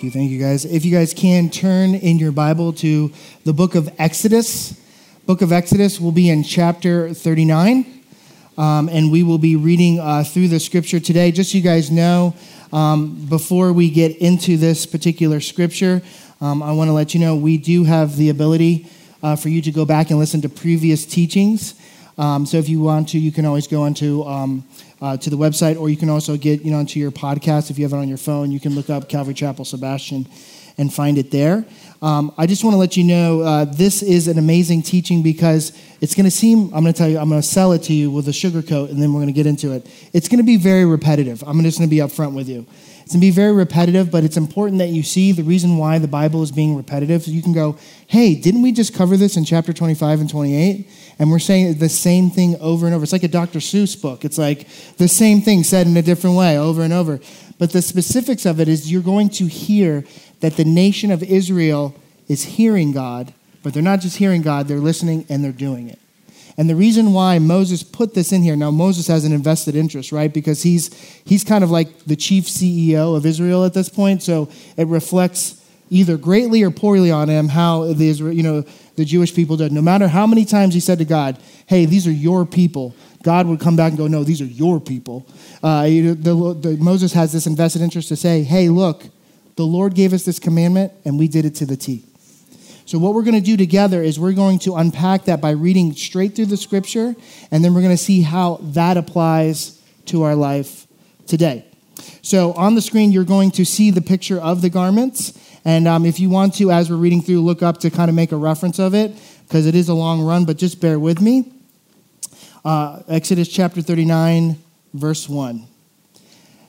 [0.00, 0.18] Thank you.
[0.18, 0.64] Thank you, guys.
[0.64, 3.12] If you guys can turn in your Bible to
[3.44, 4.72] the book of Exodus.
[5.26, 8.02] Book of Exodus will be in chapter 39.
[8.56, 11.30] Um, and we will be reading uh, through the scripture today.
[11.30, 12.34] Just so you guys know,
[12.72, 16.00] um, before we get into this particular scripture,
[16.40, 18.86] um, I want to let you know we do have the ability
[19.22, 21.74] uh, for you to go back and listen to previous teachings.
[22.20, 24.62] Um, so if you want to, you can always go onto um,
[25.00, 27.78] uh, to the website, or you can also get you know onto your podcast if
[27.78, 28.52] you have it on your phone.
[28.52, 30.28] You can look up Calvary Chapel Sebastian
[30.76, 31.64] and find it there.
[32.02, 35.72] Um, I just want to let you know uh, this is an amazing teaching because
[36.00, 37.92] it's going to seem, I'm going to tell you, I'm going to sell it to
[37.92, 39.86] you with a sugar coat and then we're going to get into it.
[40.14, 41.44] It's going to be very repetitive.
[41.46, 42.66] I'm just going to be upfront with you.
[43.10, 45.98] It's going to be very repetitive, but it's important that you see the reason why
[45.98, 47.24] the Bible is being repetitive.
[47.24, 50.88] So you can go, hey, didn't we just cover this in chapter 25 and 28?
[51.18, 53.02] And we're saying the same thing over and over.
[53.02, 53.58] It's like a Dr.
[53.58, 54.24] Seuss book.
[54.24, 54.68] It's like
[54.98, 57.18] the same thing said in a different way over and over.
[57.58, 60.04] But the specifics of it is you're going to hear
[60.38, 61.96] that the nation of Israel
[62.28, 65.98] is hearing God, but they're not just hearing God, they're listening and they're doing it.
[66.60, 70.12] And the reason why Moses put this in here, now Moses has an invested interest,
[70.12, 70.30] right?
[70.30, 70.92] Because he's
[71.24, 75.64] he's kind of like the chief CEO of Israel at this point, so it reflects
[75.88, 78.62] either greatly or poorly on him how the Israel, you know,
[78.96, 79.72] the Jewish people did.
[79.72, 83.46] No matter how many times he said to God, "Hey, these are your people," God
[83.46, 85.26] would come back and go, "No, these are your people."
[85.62, 89.06] Uh, the, the, Moses has this invested interest to say, "Hey, look,
[89.56, 92.04] the Lord gave us this commandment, and we did it to the T."
[92.90, 95.92] So, what we're going to do together is we're going to unpack that by reading
[95.92, 97.14] straight through the scripture,
[97.52, 100.88] and then we're going to see how that applies to our life
[101.28, 101.64] today.
[102.22, 105.38] So, on the screen, you're going to see the picture of the garments.
[105.64, 108.16] And um, if you want to, as we're reading through, look up to kind of
[108.16, 109.16] make a reference of it,
[109.46, 111.52] because it is a long run, but just bear with me.
[112.64, 114.60] Uh, Exodus chapter 39,
[114.94, 115.64] verse 1.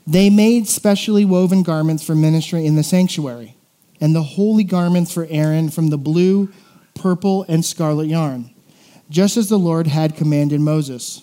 [0.06, 3.56] They made specially woven garments for ministry in the sanctuary
[4.02, 6.50] and the holy garments for Aaron from the blue,
[6.96, 8.50] purple, and scarlet yarn,
[9.10, 11.22] just as the Lord had commanded Moses.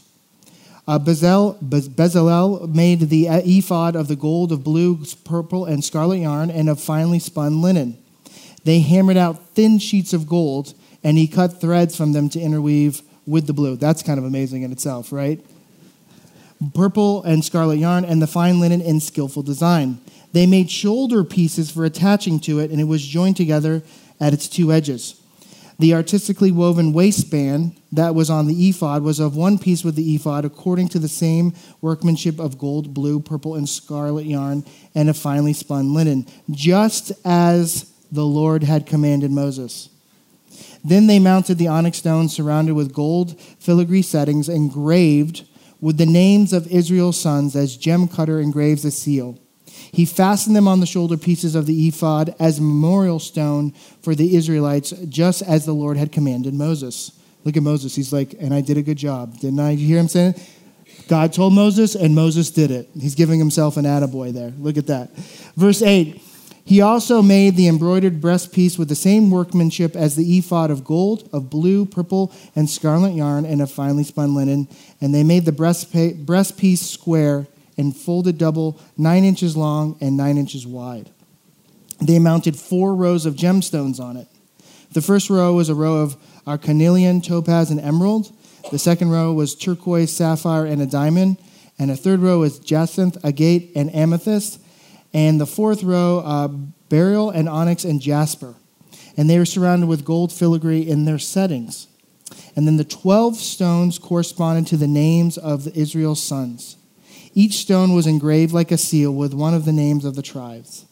[0.86, 6.70] Uh, Bezalel made the ephod of the gold of blue, purple, and scarlet yarn and
[6.70, 7.98] of finely spun linen.
[8.64, 10.72] They hammered out thin sheets of gold,
[11.04, 13.76] and he cut threads from them to interweave with the blue.
[13.76, 15.44] That's kind of amazing in itself, right?
[16.74, 20.00] Purple and scarlet yarn, and the fine linen in skillful design.
[20.32, 23.82] They made shoulder pieces for attaching to it, and it was joined together
[24.20, 25.20] at its two edges.
[25.78, 30.14] The artistically woven waistband that was on the ephod was of one piece with the
[30.14, 35.16] ephod, according to the same workmanship of gold, blue, purple, and scarlet yarn, and of
[35.16, 39.88] finely spun linen, just as the Lord had commanded Moses.
[40.84, 45.46] Then they mounted the onyx stone surrounded with gold filigree settings engraved
[45.80, 49.38] with the names of Israel's sons as gem cutter engraves a seal.
[49.92, 53.72] He fastened them on the shoulder pieces of the ephod as a memorial stone
[54.02, 57.12] for the Israelites, just as the Lord had commanded Moses.
[57.44, 57.94] Look at Moses.
[57.94, 59.38] He's like, and I did a good job.
[59.38, 59.70] Didn't I?
[59.70, 60.34] You hear him saying?
[61.08, 62.90] God told Moses, and Moses did it.
[62.98, 64.52] He's giving himself an attaboy there.
[64.58, 65.14] Look at that.
[65.56, 66.20] Verse 8
[66.64, 71.28] He also made the embroidered breastpiece with the same workmanship as the ephod of gold,
[71.32, 74.68] of blue, purple, and scarlet yarn, and of finely spun linen.
[75.00, 77.46] And they made the breastpiece square
[77.78, 81.08] and folded double, nine inches long and nine inches wide.
[82.00, 84.28] They mounted four rows of gemstones on it.
[84.92, 86.16] The first row was a row of
[86.62, 88.32] carnelian, topaz, and emerald.
[88.70, 91.38] The second row was turquoise, sapphire, and a diamond.
[91.78, 94.60] And a third row was jacinth, agate, and amethyst.
[95.14, 98.54] And the fourth row, uh, beryl, and onyx, and jasper.
[99.16, 101.86] And they were surrounded with gold filigree in their settings.
[102.56, 106.77] And then the 12 stones corresponded to the names of Israel's sons.
[107.38, 110.84] Each stone was engraved like a seal with one of the names of the tribes.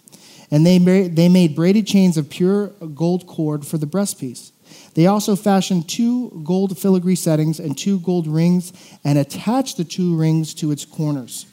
[0.48, 4.52] And they, they made braided chains of pure gold cord for the breastpiece.
[4.94, 10.16] They also fashioned two gold filigree settings and two gold rings and attached the two
[10.16, 11.46] rings to its corners.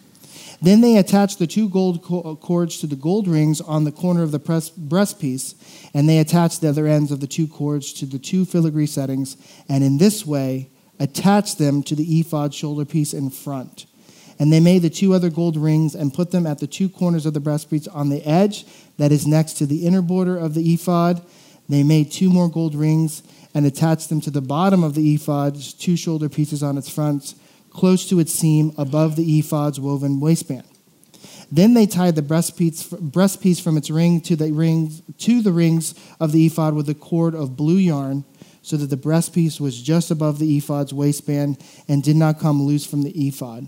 [0.62, 4.30] Then they attached the two gold cords to the gold rings on the corner of
[4.30, 5.56] the breastpiece,
[5.96, 9.38] and they attached the other ends of the two cords to the two filigree settings,
[9.68, 10.70] and in this way
[11.00, 13.88] attached them to the ephod shoulder piece in front.
[14.40, 17.26] And they made the two other gold rings and put them at the two corners
[17.26, 18.66] of the breastpiece on the edge
[18.98, 21.22] that is next to the inner border of the ephod.
[21.70, 25.74] They made two more gold rings and attached them to the bottom of the ephod's
[25.74, 27.36] two shoulder pieces on its front,
[27.70, 30.64] close to its seam above the ephod's woven waistband.
[31.52, 35.94] Then they tied the breastpiece, breastpiece from its ring to the rings to the rings
[36.20, 38.26] of the ephod with a cord of blue yarn,
[38.64, 42.86] so that the breastpiece was just above the ephod's waistband and did not come loose
[42.86, 43.68] from the ephod.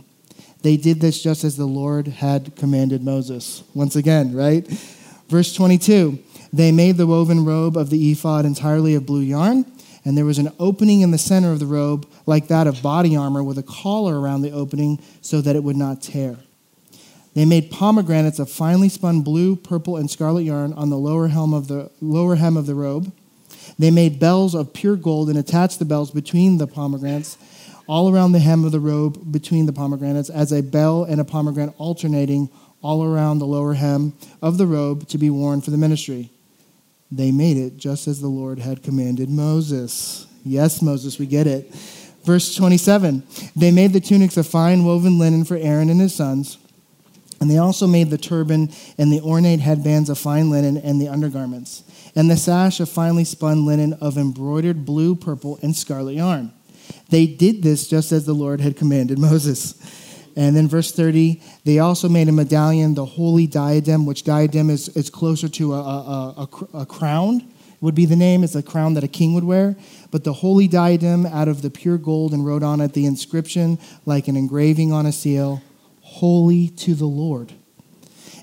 [0.65, 3.63] They did this just as the Lord had commanded Moses.
[3.75, 4.65] Once again, right?
[5.29, 6.17] Verse 22
[6.51, 9.71] They made the woven robe of the ephod entirely of blue yarn,
[10.03, 13.15] and there was an opening in the center of the robe, like that of body
[13.15, 16.37] armor, with a collar around the opening so that it would not tear.
[17.35, 21.53] They made pomegranates of finely spun blue, purple, and scarlet yarn on the lower hem
[21.53, 23.13] of the, lower hem of the robe.
[23.77, 27.37] They made bells of pure gold and attached the bells between the pomegranates,
[27.87, 31.25] all around the hem of the robe between the pomegranates, as a bell and a
[31.25, 32.49] pomegranate alternating
[32.81, 36.29] all around the lower hem of the robe to be worn for the ministry.
[37.11, 40.27] They made it just as the Lord had commanded Moses.
[40.43, 41.73] Yes, Moses, we get it.
[42.23, 43.23] Verse 27
[43.55, 46.57] They made the tunics of fine woven linen for Aaron and his sons
[47.39, 51.09] and they also made the turban and the ornate headbands of fine linen and the
[51.09, 51.83] undergarments,
[52.15, 56.51] and the sash of finely spun linen of embroidered blue, purple, and scarlet yarn.
[57.09, 59.75] They did this just as the Lord had commanded Moses.
[60.35, 64.89] And then verse 30, they also made a medallion, the holy diadem, which diadem is,
[64.89, 67.47] is closer to a, a, a, a crown,
[67.79, 68.43] would be the name.
[68.43, 69.77] It's a crown that a king would wear.
[70.11, 73.79] But the holy diadem out of the pure gold and wrote on it the inscription
[74.05, 75.61] like an engraving on a seal
[76.01, 77.53] holy to the Lord.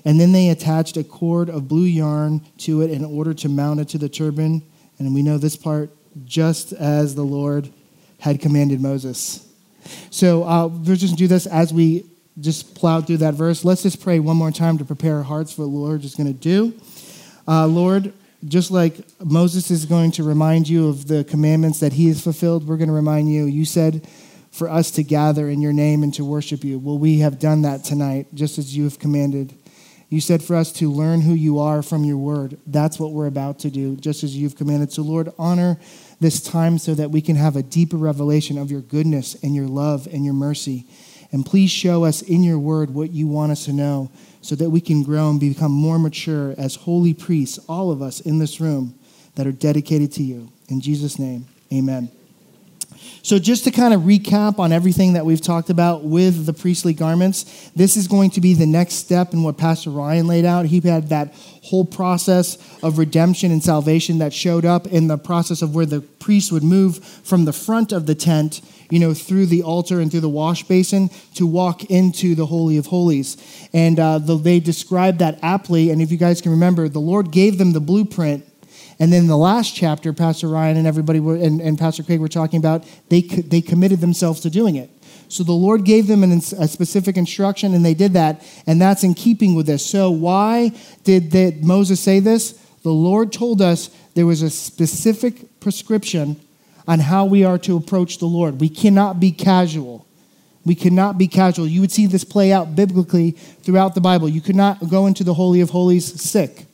[0.05, 3.79] And then they attached a cord of blue yarn to it in order to mount
[3.79, 4.63] it to the turban.
[4.99, 5.91] And we know this part
[6.25, 7.71] just as the Lord
[8.23, 9.45] had commanded Moses.
[10.09, 12.05] So uh, we're just do this as we
[12.39, 13.65] just plow through that verse.
[13.65, 16.15] Let's just pray one more time to prepare our hearts for what the Lord is
[16.15, 16.73] going to do.
[17.45, 18.13] Uh, Lord,
[18.47, 22.65] just like Moses is going to remind you of the commandments that he has fulfilled,
[22.65, 23.43] we're going to remind you.
[23.43, 24.07] You said
[24.51, 26.79] for us to gather in your name and to worship you.
[26.79, 29.53] Well, we have done that tonight, just as you have commanded.
[30.07, 32.57] You said for us to learn who you are from your word.
[32.67, 34.93] That's what we're about to do, just as you've commanded.
[34.93, 35.77] So, Lord, honor
[36.19, 39.67] this time so that we can have a deeper revelation of your goodness and your
[39.67, 40.85] love and your mercy.
[41.31, 44.11] And please show us in your word what you want us to know
[44.41, 48.19] so that we can grow and become more mature as holy priests, all of us
[48.19, 48.97] in this room
[49.35, 50.51] that are dedicated to you.
[50.69, 52.11] In Jesus' name, amen.
[53.25, 56.93] So, just to kind of recap on everything that we've talked about with the priestly
[56.93, 60.65] garments, this is going to be the next step in what Pastor Ryan laid out.
[60.65, 61.33] He had that
[61.63, 66.01] whole process of redemption and salvation that showed up in the process of where the
[66.01, 68.59] priest would move from the front of the tent,
[68.89, 72.75] you know, through the altar and through the wash basin to walk into the Holy
[72.75, 73.37] of Holies.
[73.71, 75.91] And uh, the, they described that aptly.
[75.91, 78.45] And if you guys can remember, the Lord gave them the blueprint
[78.99, 82.27] and then the last chapter, Pastor Ryan and everybody were, and, and Pastor Craig were
[82.27, 84.89] talking about, they, they committed themselves to doing it.
[85.29, 89.03] So the Lord gave them an, a specific instruction, and they did that, and that's
[89.03, 89.85] in keeping with this.
[89.85, 90.71] So why
[91.03, 92.51] did Moses say this?
[92.83, 96.39] The Lord told us there was a specific prescription
[96.87, 98.59] on how we are to approach the Lord.
[98.59, 100.05] We cannot be casual.
[100.65, 101.67] We cannot be casual.
[101.67, 104.29] You would see this play out biblically throughout the Bible.
[104.29, 106.67] You could not go into the Holy of Holies sick.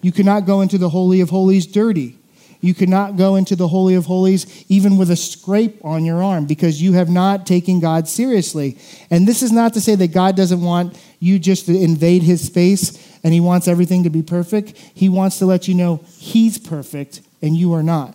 [0.00, 2.16] You cannot go into the Holy of Holies dirty.
[2.60, 6.44] You cannot go into the Holy of Holies even with a scrape on your arm
[6.44, 8.76] because you have not taken God seriously.
[9.10, 12.46] And this is not to say that God doesn't want you just to invade his
[12.46, 14.76] space and he wants everything to be perfect.
[14.76, 18.14] He wants to let you know he's perfect and you are not.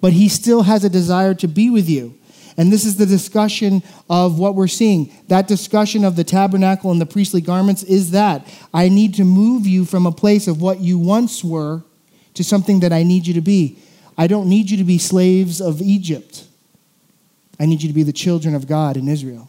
[0.00, 2.17] But he still has a desire to be with you.
[2.58, 5.12] And this is the discussion of what we're seeing.
[5.28, 9.64] That discussion of the tabernacle and the priestly garments is that I need to move
[9.64, 11.84] you from a place of what you once were
[12.34, 13.78] to something that I need you to be.
[14.18, 16.46] I don't need you to be slaves of Egypt.
[17.60, 19.48] I need you to be the children of God in Israel.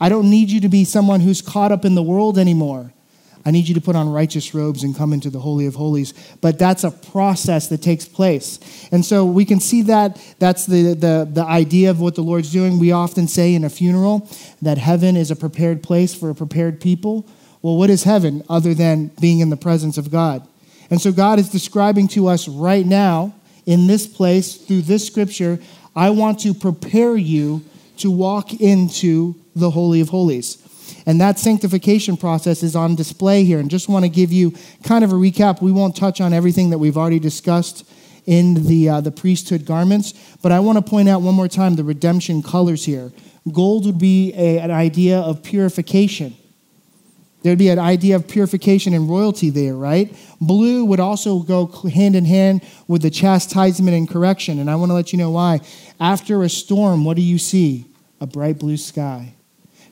[0.00, 2.92] I don't need you to be someone who's caught up in the world anymore.
[3.46, 6.14] I need you to put on righteous robes and come into the Holy of Holies.
[6.40, 8.58] But that's a process that takes place.
[8.90, 12.50] And so we can see that that's the, the, the idea of what the Lord's
[12.50, 12.78] doing.
[12.78, 14.28] We often say in a funeral
[14.62, 17.26] that heaven is a prepared place for a prepared people.
[17.60, 20.46] Well, what is heaven other than being in the presence of God?
[20.90, 23.34] And so God is describing to us right now
[23.66, 25.58] in this place through this scripture
[25.96, 27.64] I want to prepare you
[27.98, 30.58] to walk into the Holy of Holies.
[31.06, 33.58] And that sanctification process is on display here.
[33.58, 35.60] And just want to give you kind of a recap.
[35.60, 37.88] We won't touch on everything that we've already discussed
[38.26, 41.76] in the, uh, the priesthood garments, but I want to point out one more time
[41.76, 43.12] the redemption colors here.
[43.52, 46.34] Gold would be a, an idea of purification.
[47.42, 50.16] There'd be an idea of purification and royalty there, right?
[50.40, 54.58] Blue would also go hand in hand with the chastisement and correction.
[54.58, 55.60] And I want to let you know why.
[56.00, 57.84] After a storm, what do you see?
[58.18, 59.34] A bright blue sky.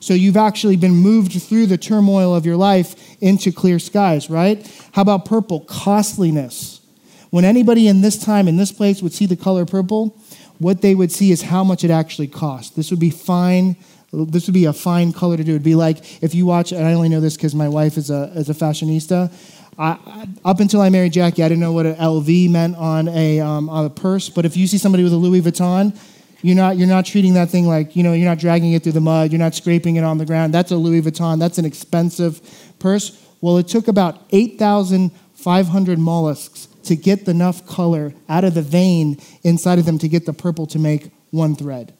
[0.03, 4.69] So you've actually been moved through the turmoil of your life into clear skies, right?
[4.91, 5.61] How about purple?
[5.61, 6.81] Costliness.
[7.29, 10.19] When anybody in this time, in this place, would see the color purple,
[10.59, 12.75] what they would see is how much it actually cost.
[12.75, 13.77] This would be fine.
[14.11, 15.51] This would be a fine color to do.
[15.51, 18.09] It'd be like if you watch, and I only know this because my wife is
[18.09, 19.31] a, is a fashionista.
[19.79, 23.39] I, up until I married Jackie, I didn't know what an LV meant on a,
[23.39, 24.27] um, on a purse.
[24.27, 25.97] But if you see somebody with a Louis Vuitton,
[26.43, 28.91] you're not, you're not treating that thing like, you know, you're not dragging it through
[28.91, 29.31] the mud.
[29.31, 30.53] You're not scraping it on the ground.
[30.53, 31.39] That's a Louis Vuitton.
[31.39, 32.41] That's an expensive
[32.79, 33.19] purse.
[33.39, 39.79] Well, it took about 8,500 mollusks to get enough color out of the vein inside
[39.79, 41.93] of them to get the purple to make one thread.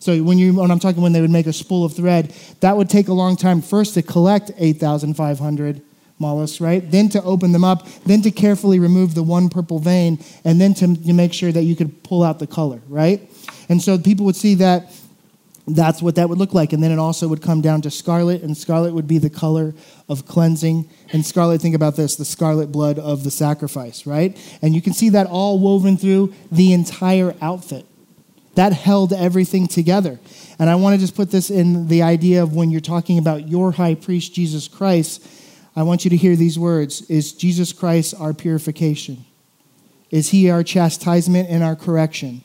[0.00, 2.76] So when you when I'm talking when they would make a spool of thread, that
[2.76, 5.80] would take a long time first to collect 8,500
[6.18, 6.88] mollusks, right?
[6.90, 10.74] Then to open them up, then to carefully remove the one purple vein, and then
[10.74, 13.30] to, to make sure that you could pull out the color, right?
[13.68, 14.92] And so people would see that
[15.66, 16.72] that's what that would look like.
[16.72, 19.74] And then it also would come down to scarlet, and scarlet would be the color
[20.08, 20.88] of cleansing.
[21.12, 24.36] And scarlet, think about this the scarlet blood of the sacrifice, right?
[24.60, 27.86] And you can see that all woven through the entire outfit.
[28.56, 30.20] That held everything together.
[30.58, 33.48] And I want to just put this in the idea of when you're talking about
[33.48, 35.26] your high priest, Jesus Christ,
[35.74, 39.24] I want you to hear these words Is Jesus Christ our purification?
[40.10, 42.42] Is he our chastisement and our correction?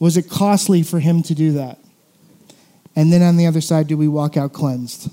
[0.00, 1.78] Was it costly for him to do that?
[2.96, 5.10] And then on the other side, do we walk out cleansed?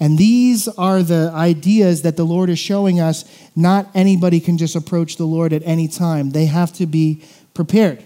[0.00, 3.24] And these are the ideas that the Lord is showing us.
[3.54, 8.04] Not anybody can just approach the Lord at any time, they have to be prepared.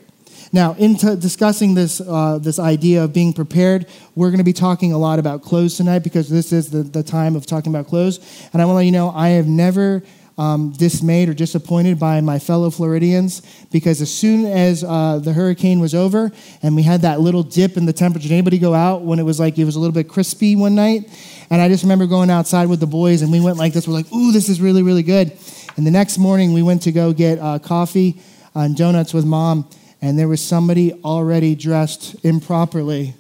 [0.51, 4.93] Now, in discussing this, uh, this idea of being prepared, we're going to be talking
[4.93, 8.19] a lot about clothes tonight because this is the, the time of talking about clothes.
[8.53, 10.03] And I want to let you know, I have never
[10.39, 13.43] um, dismayed or disappointed by my fellow Floridians
[13.73, 16.31] because as soon as uh, the hurricane was over
[16.63, 19.25] and we had that little dip in the temperature, did anybody go out when it
[19.25, 21.11] was like it was a little bit crispy one night?
[21.51, 23.89] And I just remember going outside with the boys and we went like this.
[23.89, 25.37] We're like, ooh, this is really, really good.
[25.77, 28.21] And the next morning we went to go get uh, coffee
[28.55, 29.69] and donuts with mom
[30.01, 33.15] and there was somebody already dressed improperly.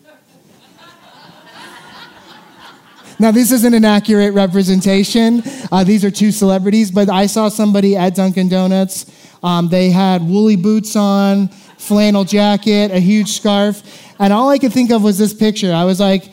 [3.21, 5.43] Now, this isn't an accurate representation.
[5.73, 9.07] Uh, these are two celebrities, but I saw somebody at Dunkin' Donuts.
[9.43, 13.83] Um, they had woolly boots on, flannel jacket, a huge scarf,
[14.21, 15.73] and all I could think of was this picture.
[15.73, 16.31] I was like,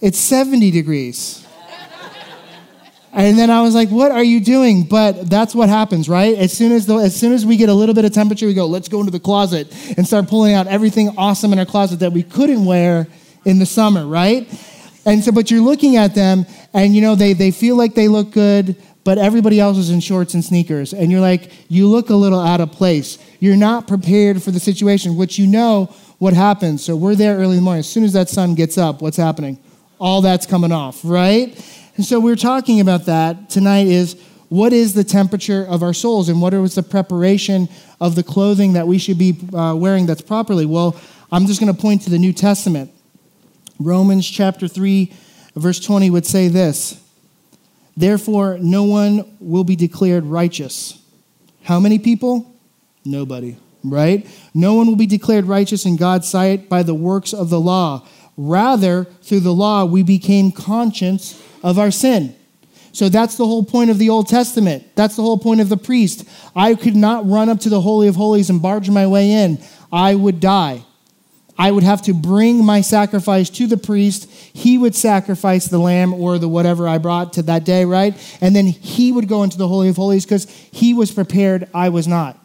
[0.00, 1.46] it's 70 degrees.
[3.10, 4.84] And then I was like, what are you doing?
[4.84, 6.36] But that's what happens, right?
[6.36, 8.52] As soon as, the, as soon as we get a little bit of temperature, we
[8.52, 12.00] go, let's go into the closet and start pulling out everything awesome in our closet
[12.00, 13.08] that we couldn't wear
[13.46, 14.46] in the summer, right?
[15.04, 18.08] And so, but you're looking at them and, you know, they, they feel like they
[18.08, 20.92] look good, but everybody else is in shorts and sneakers.
[20.92, 23.18] And you're like, you look a little out of place.
[23.40, 25.86] You're not prepared for the situation, which you know
[26.18, 26.84] what happens.
[26.84, 27.80] So we're there early in the morning.
[27.80, 29.58] As soon as that sun gets up, what's happening?
[29.98, 31.56] All that's coming off, right?
[31.96, 36.28] And so we're talking about that tonight is what is the temperature of our souls
[36.28, 37.68] and what is the preparation
[38.00, 40.66] of the clothing that we should be uh, wearing that's properly?
[40.66, 40.96] Well,
[41.30, 42.90] I'm just going to point to the New Testament.
[43.78, 45.12] Romans chapter 3,
[45.54, 47.00] verse 20 would say this
[47.96, 51.00] Therefore, no one will be declared righteous.
[51.64, 52.54] How many people?
[53.04, 54.26] Nobody, right?
[54.54, 58.06] No one will be declared righteous in God's sight by the works of the law.
[58.36, 62.34] Rather, through the law, we became conscious of our sin.
[62.92, 64.84] So that's the whole point of the Old Testament.
[64.94, 66.24] That's the whole point of the priest.
[66.54, 69.58] I could not run up to the Holy of Holies and barge my way in.
[69.92, 70.84] I would die.
[71.58, 74.30] I would have to bring my sacrifice to the priest.
[74.30, 78.14] He would sacrifice the lamb or the whatever I brought to that day, right?
[78.40, 81.88] And then he would go into the Holy of Holies because he was prepared, I
[81.88, 82.38] was not.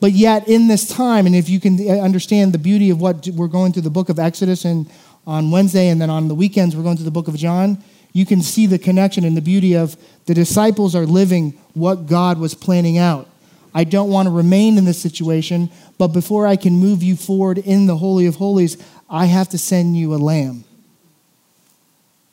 [0.00, 3.46] But yet, in this time, and if you can understand the beauty of what we're
[3.46, 4.90] going through the book of Exodus and
[5.26, 7.78] on Wednesday, and then on the weekends, we're going to the book of John
[8.12, 9.96] you can see the connection and the beauty of
[10.26, 13.28] the disciples are living what God was planning out.
[13.74, 17.58] I don't want to remain in this situation, but before I can move you forward
[17.58, 18.76] in the Holy of Holies,
[19.08, 20.64] I have to send you a lamb.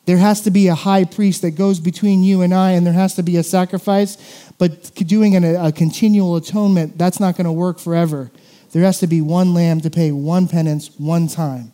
[0.05, 2.93] There has to be a high priest that goes between you and I, and there
[2.93, 4.17] has to be a sacrifice.
[4.57, 8.31] But doing an, a continual atonement, that's not going to work forever.
[8.71, 11.73] There has to be one lamb to pay one penance one time.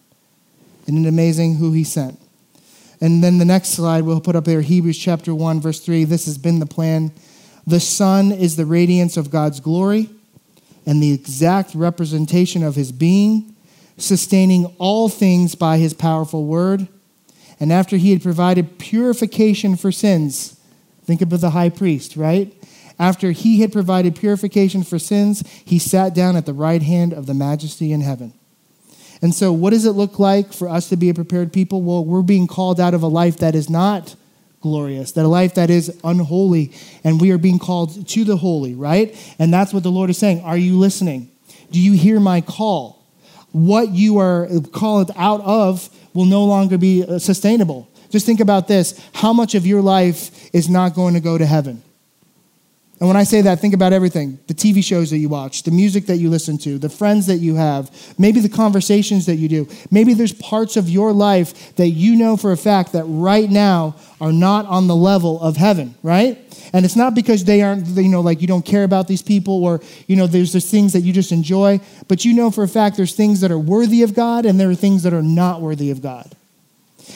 [0.86, 2.20] Isn't it amazing who he sent?
[3.02, 6.04] And then the next slide we'll put up there Hebrews chapter 1, verse 3.
[6.04, 7.12] This has been the plan.
[7.68, 10.10] The Son is the radiance of God's glory
[10.86, 13.56] and the exact representation of his being,
[13.98, 16.88] sustaining all things by his powerful word.
[17.60, 20.60] And after he had provided purification for sins,
[21.06, 22.54] think about the high priest, right?
[23.00, 27.26] After he had provided purification for sins, he sat down at the right hand of
[27.26, 28.34] the majesty in heaven.
[29.22, 31.82] And so, what does it look like for us to be a prepared people?
[31.82, 34.16] Well, we're being called out of a life that is not
[34.66, 36.72] glorious, that a life that is unholy,
[37.04, 39.16] and we are being called to the holy, right?
[39.38, 40.42] And that's what the Lord is saying.
[40.42, 41.30] Are you listening?
[41.70, 43.06] Do you hear my call?
[43.52, 47.88] What you are called out of will no longer be uh, sustainable.
[48.10, 51.46] Just think about this how much of your life is not going to go to
[51.46, 51.84] heaven?
[53.00, 55.72] And when I say that, think about everything the TV shows that you watch, the
[55.72, 59.50] music that you listen to, the friends that you have, maybe the conversations that you
[59.50, 59.68] do.
[59.92, 63.96] Maybe there's parts of your life that you know for a fact that right now
[64.22, 66.40] are not on the level of heaven, right?
[66.72, 69.66] And it's not because they aren't, you know, like you don't care about these people
[69.66, 72.68] or, you know, there's just things that you just enjoy, but you know for a
[72.68, 75.60] fact there's things that are worthy of God and there are things that are not
[75.60, 76.34] worthy of God.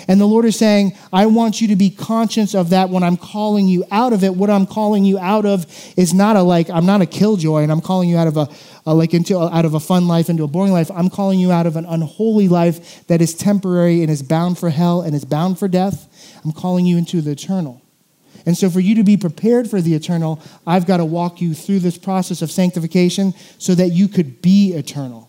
[0.07, 3.17] And the Lord is saying, I want you to be conscious of that when I'm
[3.17, 4.35] calling you out of it.
[4.35, 5.65] What I'm calling you out of
[5.97, 8.49] is not a like, I'm not a killjoy and I'm calling you out of a,
[8.85, 10.89] a like into out of a fun life into a boring life.
[10.91, 14.69] I'm calling you out of an unholy life that is temporary and is bound for
[14.69, 16.07] hell and is bound for death.
[16.43, 17.81] I'm calling you into the eternal.
[18.45, 21.53] And so, for you to be prepared for the eternal, I've got to walk you
[21.53, 25.28] through this process of sanctification so that you could be eternal.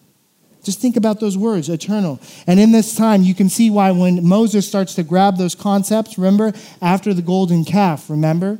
[0.62, 2.20] Just think about those words, eternal.
[2.46, 6.18] And in this time, you can see why when Moses starts to grab those concepts,
[6.18, 6.52] remember,
[6.82, 8.58] after the golden calf, remember?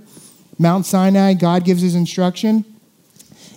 [0.59, 2.64] Mount Sinai, God gives his instruction.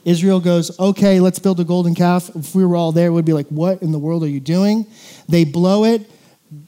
[0.06, 2.30] Israel goes, okay, let's build a golden calf.
[2.36, 4.86] If we were all there, we'd be like, what in the world are you doing?
[5.30, 6.10] They blow it.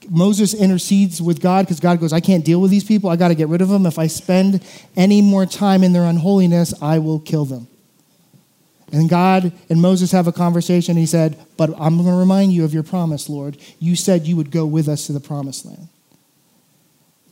[0.08, 3.10] Moses intercedes with God because God goes, I can't deal with these people.
[3.10, 3.86] I got to get rid of them.
[3.86, 4.64] If I spend
[4.96, 7.68] any more time in their unholiness, I will kill them.
[8.92, 10.96] And God and Moses have a conversation.
[10.96, 13.56] He said, But I'm going to remind you of your promise, Lord.
[13.78, 15.88] You said you would go with us to the promised land.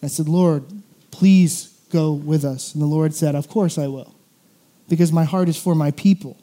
[0.03, 0.65] I said, Lord,
[1.11, 2.75] please go with us.
[2.75, 4.15] And the Lord said, Of course I will,
[4.89, 6.37] because my heart is for my people.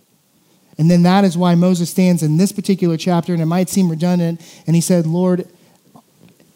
[0.77, 3.89] And then that is why Moses stands in this particular chapter, and it might seem
[3.89, 4.41] redundant.
[4.65, 5.47] And he said, Lord,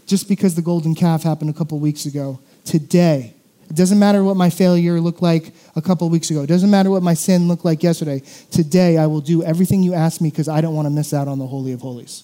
[0.07, 3.34] just because the golden calf happened a couple weeks ago, today,
[3.69, 6.43] it doesn't matter what my failure looked like a couple weeks ago.
[6.43, 8.21] It doesn't matter what my sin looked like yesterday.
[8.51, 11.27] Today, I will do everything you asked me because I don't want to miss out
[11.27, 12.23] on the Holy of Holies.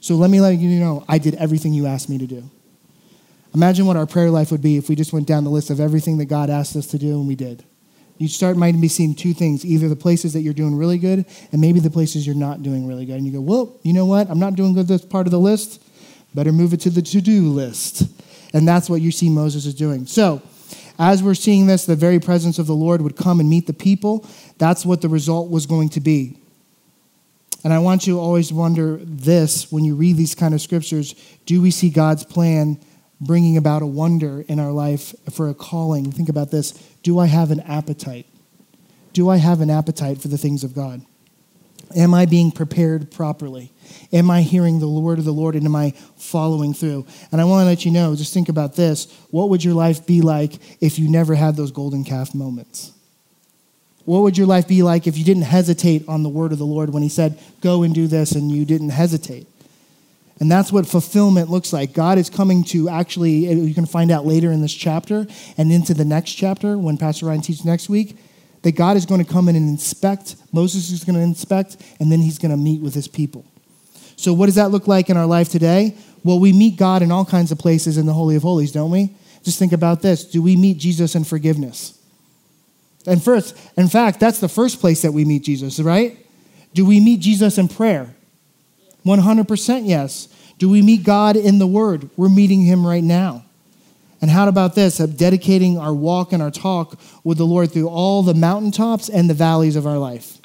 [0.00, 2.48] So let me let you know I did everything you asked me to do.
[3.54, 5.80] Imagine what our prayer life would be if we just went down the list of
[5.80, 7.64] everything that God asked us to do and we did.
[8.16, 11.24] You start might be seeing two things either the places that you're doing really good
[11.52, 13.16] and maybe the places you're not doing really good.
[13.16, 14.30] And you go, well, you know what?
[14.30, 15.82] I'm not doing good this part of the list.
[16.34, 18.04] Better move it to the to do list.
[18.52, 20.06] And that's what you see Moses is doing.
[20.06, 20.42] So,
[21.00, 23.72] as we're seeing this, the very presence of the Lord would come and meet the
[23.72, 24.26] people.
[24.58, 26.36] That's what the result was going to be.
[27.64, 31.14] And I want you to always wonder this when you read these kind of scriptures
[31.46, 32.78] do we see God's plan
[33.20, 36.12] bringing about a wonder in our life for a calling?
[36.12, 36.72] Think about this.
[37.02, 38.26] Do I have an appetite?
[39.14, 41.00] Do I have an appetite for the things of God?
[41.96, 43.72] Am I being prepared properly?
[44.12, 47.06] Am I hearing the word of the Lord and am I following through?
[47.32, 49.12] And I want to let you know, just think about this.
[49.30, 52.92] What would your life be like if you never had those golden calf moments?
[54.04, 56.64] What would your life be like if you didn't hesitate on the word of the
[56.64, 59.46] Lord when he said, go and do this, and you didn't hesitate?
[60.40, 61.92] And that's what fulfillment looks like.
[61.92, 65.26] God is coming to actually, you can find out later in this chapter
[65.58, 68.16] and into the next chapter when Pastor Ryan teaches next week
[68.62, 70.36] that God is going to come in and inspect.
[70.50, 73.44] Moses is going to inspect, and then he's going to meet with his people.
[74.20, 75.96] So, what does that look like in our life today?
[76.22, 78.90] Well, we meet God in all kinds of places in the Holy of Holies, don't
[78.90, 79.14] we?
[79.42, 80.26] Just think about this.
[80.26, 81.98] Do we meet Jesus in forgiveness?
[83.06, 86.18] And first, in fact, that's the first place that we meet Jesus, right?
[86.74, 88.14] Do we meet Jesus in prayer?
[89.06, 90.28] 100% yes.
[90.58, 92.10] Do we meet God in the Word?
[92.18, 93.46] We're meeting Him right now.
[94.20, 95.00] And how about this?
[95.00, 99.30] Of dedicating our walk and our talk with the Lord through all the mountaintops and
[99.30, 100.36] the valleys of our life.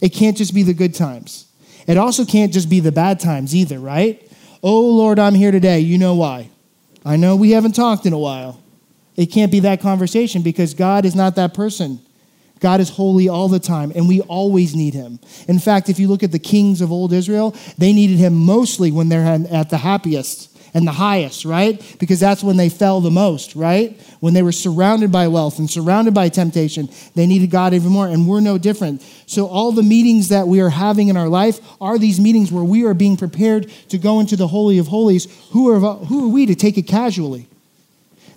[0.00, 1.49] It can't just be the good times.
[1.86, 4.22] It also can't just be the bad times either, right?
[4.62, 5.80] Oh, Lord, I'm here today.
[5.80, 6.50] You know why.
[7.04, 8.60] I know we haven't talked in a while.
[9.16, 12.00] It can't be that conversation because God is not that person.
[12.60, 15.18] God is holy all the time, and we always need him.
[15.48, 18.92] In fact, if you look at the kings of old Israel, they needed him mostly
[18.92, 21.80] when they're at the happiest and the highest, right?
[21.98, 24.00] Because that's when they fell the most, right?
[24.20, 28.08] When they were surrounded by wealth and surrounded by temptation, they needed God even more,
[28.08, 29.02] and we're no different.
[29.26, 32.64] So, all the meetings that we are having in our life are these meetings where
[32.64, 35.26] we are being prepared to go into the Holy of Holies.
[35.50, 37.46] Who are, who are we to take it casually?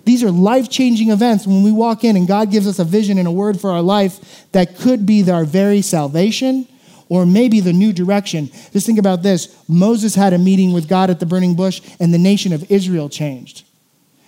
[0.04, 3.16] These are life changing events when we walk in and God gives us a vision
[3.16, 6.68] and a word for our life that could be our very salvation
[7.14, 8.50] or maybe the new direction.
[8.72, 12.12] Just think about this Moses had a meeting with God at the burning bush, and
[12.12, 13.64] the nation of Israel changed.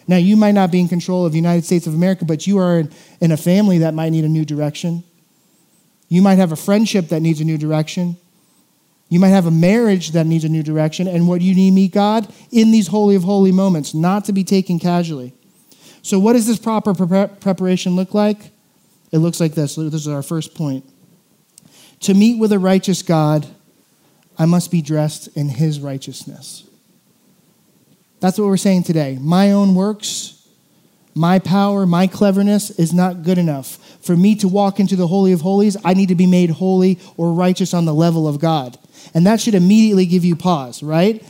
[0.06, 2.58] Now, you might not be in control of the United States of America, but you
[2.58, 2.84] are
[3.20, 5.02] in a family that might need a new direction.
[6.08, 8.18] You might have a friendship that needs a new direction.
[9.08, 11.08] You might have a marriage that needs a new direction.
[11.08, 14.44] And what you need meet God in these holy of holy moments, not to be
[14.44, 15.34] taken casually.
[16.02, 18.52] So, what does this proper preparation look like?
[19.10, 19.74] It looks like this.
[19.74, 20.84] This is our first point.
[22.00, 23.46] To meet with a righteous God,
[24.38, 26.64] I must be dressed in his righteousness.
[28.20, 29.18] That's what we're saying today.
[29.20, 30.46] My own works,
[31.14, 33.76] my power, my cleverness is not good enough.
[34.00, 36.98] For me to walk into the Holy of Holies, I need to be made holy
[37.16, 38.78] or righteous on the level of God.
[39.14, 41.24] And that should immediately give you pause, right?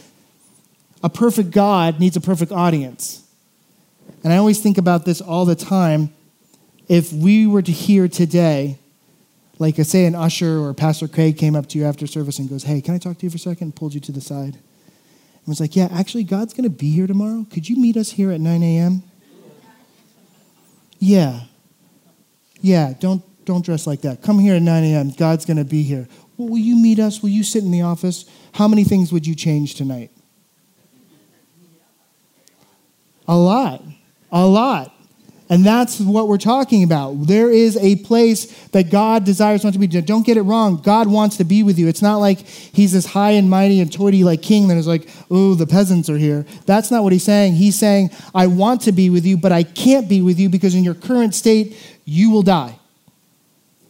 [1.03, 3.23] A perfect God needs a perfect audience.
[4.25, 6.13] And I always think about this all the time.
[6.89, 8.79] If we were to hear today,
[9.59, 12.65] like say an usher or Pastor Craig came up to you after service and goes,
[12.65, 13.69] Hey, can I talk to you for a second?
[13.69, 14.55] and pulled you to the side.
[14.55, 17.47] And was like, Yeah, actually, God's going to be here tomorrow.
[17.51, 19.03] Could you meet us here at 9 a.m.?
[20.99, 21.41] Yeah.
[22.61, 24.23] Yeah, don't, don't dress like that.
[24.23, 25.11] Come here at 9 a.m.
[25.11, 26.09] God's going to be here.
[26.37, 27.23] Well, will you meet us?
[27.23, 28.25] Will you sit in the office?
[28.53, 30.11] How many things would you change tonight?
[33.29, 33.83] A lot.
[34.31, 34.96] A lot.
[35.49, 37.27] And that's what we're talking about.
[37.27, 39.87] There is a place that God desires not to be.
[39.87, 40.79] Don't get it wrong.
[40.83, 41.87] God wants to be with you.
[41.87, 45.09] It's not like he's this high and mighty and toity like king that is like,
[45.31, 46.45] oh, the peasants are here.
[46.67, 47.55] That's not what he's saying.
[47.55, 50.75] He's saying, I want to be with you, but I can't be with you because
[50.75, 52.77] in your current state, you will die.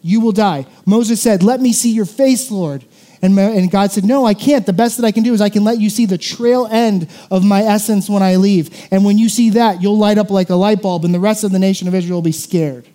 [0.02, 0.66] You will die.
[0.84, 2.84] Moses said, Let me see your face, Lord.
[3.26, 4.64] And, and God said, No, I can't.
[4.64, 7.08] The best that I can do is I can let you see the trail end
[7.30, 8.86] of my essence when I leave.
[8.90, 11.44] And when you see that, you'll light up like a light bulb, and the rest
[11.44, 12.88] of the nation of Israel will be scared.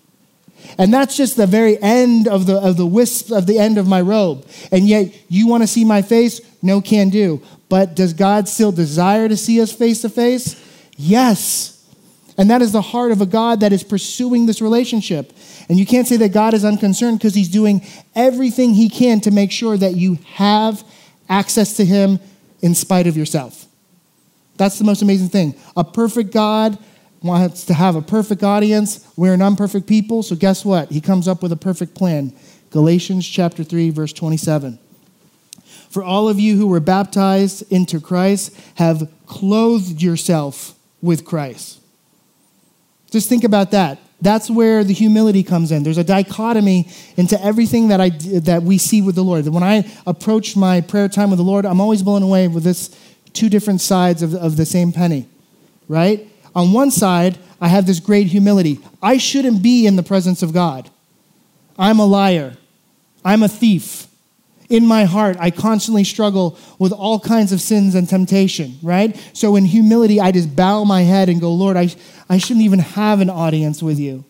[0.78, 3.88] And that's just the very end of the, of the wisp of the end of
[3.88, 4.48] my robe.
[4.72, 6.40] And yet, you want to see my face?
[6.62, 7.42] No, can do.
[7.68, 10.56] But does God still desire to see us face to face?
[10.98, 11.81] Yes.
[12.42, 15.32] And that is the heart of a God that is pursuing this relationship.
[15.70, 19.30] And you can't say that God is unconcerned because he's doing everything he can to
[19.30, 20.84] make sure that you have
[21.30, 22.20] access to him
[22.64, 23.68] in spite of yourself.
[24.58, 25.54] That's the most amazing thing.
[25.78, 26.80] A perfect God
[27.22, 29.08] wants to have a perfect audience.
[29.16, 30.90] We're an imperfect people, so guess what?
[30.90, 32.34] He comes up with a perfect plan.
[32.72, 34.80] Galatians chapter 3 verse 27.
[35.92, 40.74] For all of you who were baptized into Christ have clothed yourself
[41.04, 41.81] with Christ.
[43.12, 44.00] Just think about that.
[44.22, 45.84] That's where the humility comes in.
[45.84, 49.48] There's a dichotomy into everything that, I, that we see with the Lord.
[49.48, 52.96] When I approach my prayer time with the Lord, I'm always blown away with this
[53.34, 55.28] two different sides of, of the same penny,
[55.88, 56.28] right?
[56.56, 58.80] On one side, I have this great humility.
[59.02, 60.90] I shouldn't be in the presence of God.
[61.78, 62.58] I'm a liar.
[63.26, 64.08] I'm a thief
[64.72, 69.16] in my heart, I constantly struggle with all kinds of sins and temptation, right?
[69.34, 71.90] So in humility, I just bow my head and go, Lord, I,
[72.30, 74.24] I shouldn't even have an audience with you.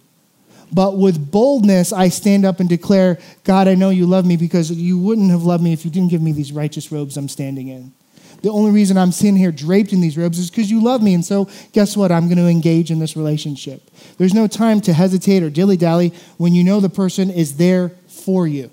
[0.73, 4.71] But with boldness, I stand up and declare, God, I know you love me because
[4.71, 7.67] you wouldn't have loved me if you didn't give me these righteous robes I'm standing
[7.67, 7.93] in.
[8.41, 11.13] The only reason I'm sitting here draped in these robes is because you love me.
[11.13, 12.11] And so, guess what?
[12.11, 13.91] I'm going to engage in this relationship.
[14.17, 17.89] There's no time to hesitate or dilly dally when you know the person is there
[18.07, 18.71] for you.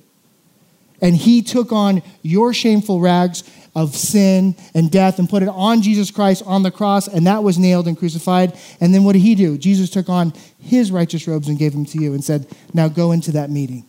[1.01, 5.83] And he took on your shameful rags of sin and death and put it on
[5.83, 8.59] Jesus Christ on the cross, and that was nailed and crucified.
[8.81, 9.57] And then what did he do?
[9.57, 13.13] Jesus took on his righteous robes and gave them to you and said, Now go
[13.13, 13.85] into that meeting.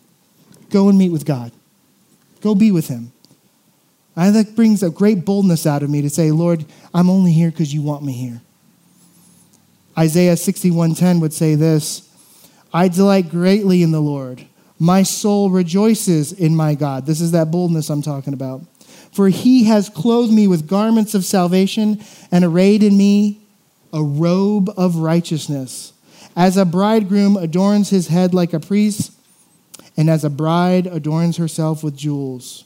[0.70, 1.50] Go and meet with God.
[2.40, 3.12] Go be with him.
[4.16, 7.50] And that brings a great boldness out of me to say, Lord, I'm only here
[7.50, 8.40] because you want me here.
[9.98, 12.08] Isaiah 61:10 would say this,
[12.72, 14.46] I delight greatly in the Lord.
[14.80, 17.04] My soul rejoices in my God.
[17.04, 18.62] This is that boldness I'm talking about.
[19.12, 23.46] For he has clothed me with garments of salvation and arrayed in me
[23.92, 25.92] a robe of righteousness.
[26.34, 29.12] As a bridegroom adorns his head like a priest,
[29.96, 32.64] and as a bride adorns herself with jewels.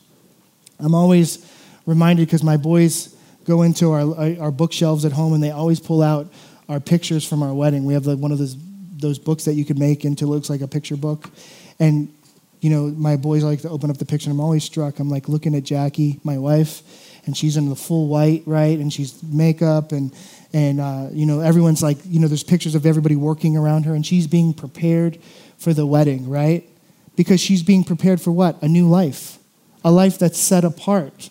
[0.78, 1.50] I'm always
[1.86, 6.02] reminded because my boys go into our, our bookshelves at home and they always pull
[6.02, 6.32] out
[6.68, 7.84] our pictures from our wedding.
[7.84, 8.56] We have like one of those,
[8.98, 11.30] those books that you could make into looks like a picture book.
[11.78, 12.12] And,
[12.60, 14.30] you know, my boys like to open up the picture.
[14.30, 14.98] I'm always struck.
[14.98, 16.82] I'm like looking at Jackie, my wife,
[17.26, 18.78] and she's in the full white, right?
[18.78, 20.14] And she's makeup and,
[20.52, 23.94] and uh, you know, everyone's like, you know, there's pictures of everybody working around her,
[23.94, 25.18] and she's being prepared
[25.58, 26.64] for the wedding, right?
[27.16, 28.62] Because she's being prepared for what?
[28.62, 29.38] A new life,
[29.84, 31.30] a life that's set apart.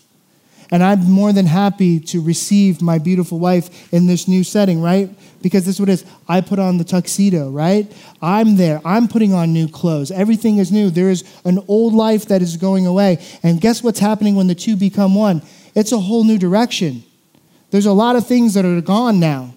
[0.73, 5.07] And I'm more than happy to receive my beautiful wife in this new setting, right?
[5.43, 6.05] Because this is what it is.
[6.27, 7.93] I put on the tuxedo, right?
[8.23, 8.81] I'm there.
[8.83, 10.09] I'm putting on new clothes.
[10.09, 10.89] Everything is new.
[10.89, 13.23] There is an old life that is going away.
[13.43, 15.43] And guess what's happening when the two become one?
[15.75, 17.03] It's a whole new direction.
[17.69, 19.52] There's a lot of things that are gone now.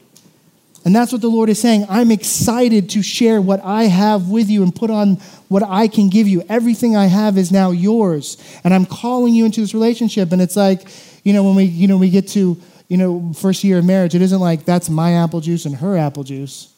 [0.86, 1.84] And that's what the Lord is saying.
[1.90, 5.16] I'm excited to share what I have with you and put on
[5.48, 6.42] what I can give you.
[6.48, 8.38] Everything I have is now yours.
[8.64, 10.32] And I'm calling you into this relationship.
[10.32, 10.88] And it's like,
[11.24, 12.56] you know, when we, you know, we get to
[12.88, 15.96] you know, first year of marriage, it isn't like that's my apple juice and her
[15.96, 16.72] apple juice.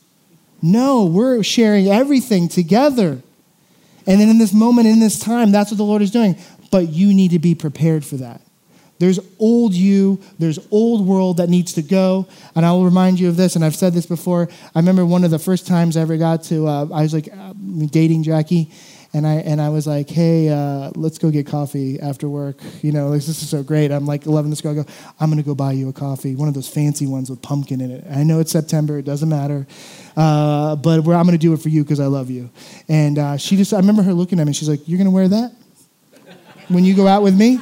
[0.63, 3.21] No, we're sharing everything together.
[4.07, 6.37] And then in this moment, in this time, that's what the Lord is doing.
[6.71, 8.41] But you need to be prepared for that.
[8.99, 12.27] There's old you, there's old world that needs to go.
[12.55, 14.49] And I will remind you of this, and I've said this before.
[14.75, 17.29] I remember one of the first times I ever got to, uh, I was like
[17.33, 17.55] uh,
[17.91, 18.71] dating Jackie,
[19.15, 22.61] and I, and I was like, hey, uh, let's go get coffee after work.
[22.83, 23.91] You know, like, this is so great.
[23.91, 26.35] I'm like 11 this girl, I go, I'm going to go buy you a coffee,
[26.35, 28.05] one of those fancy ones with pumpkin in it.
[28.11, 29.67] I know it's September, it doesn't matter.
[30.17, 32.51] Uh, but I'm going to do it for you because I love you.
[32.89, 35.15] And uh, she just, I remember her looking at me, she's like, you're going to
[35.15, 35.53] wear that
[36.69, 37.59] when you go out with me?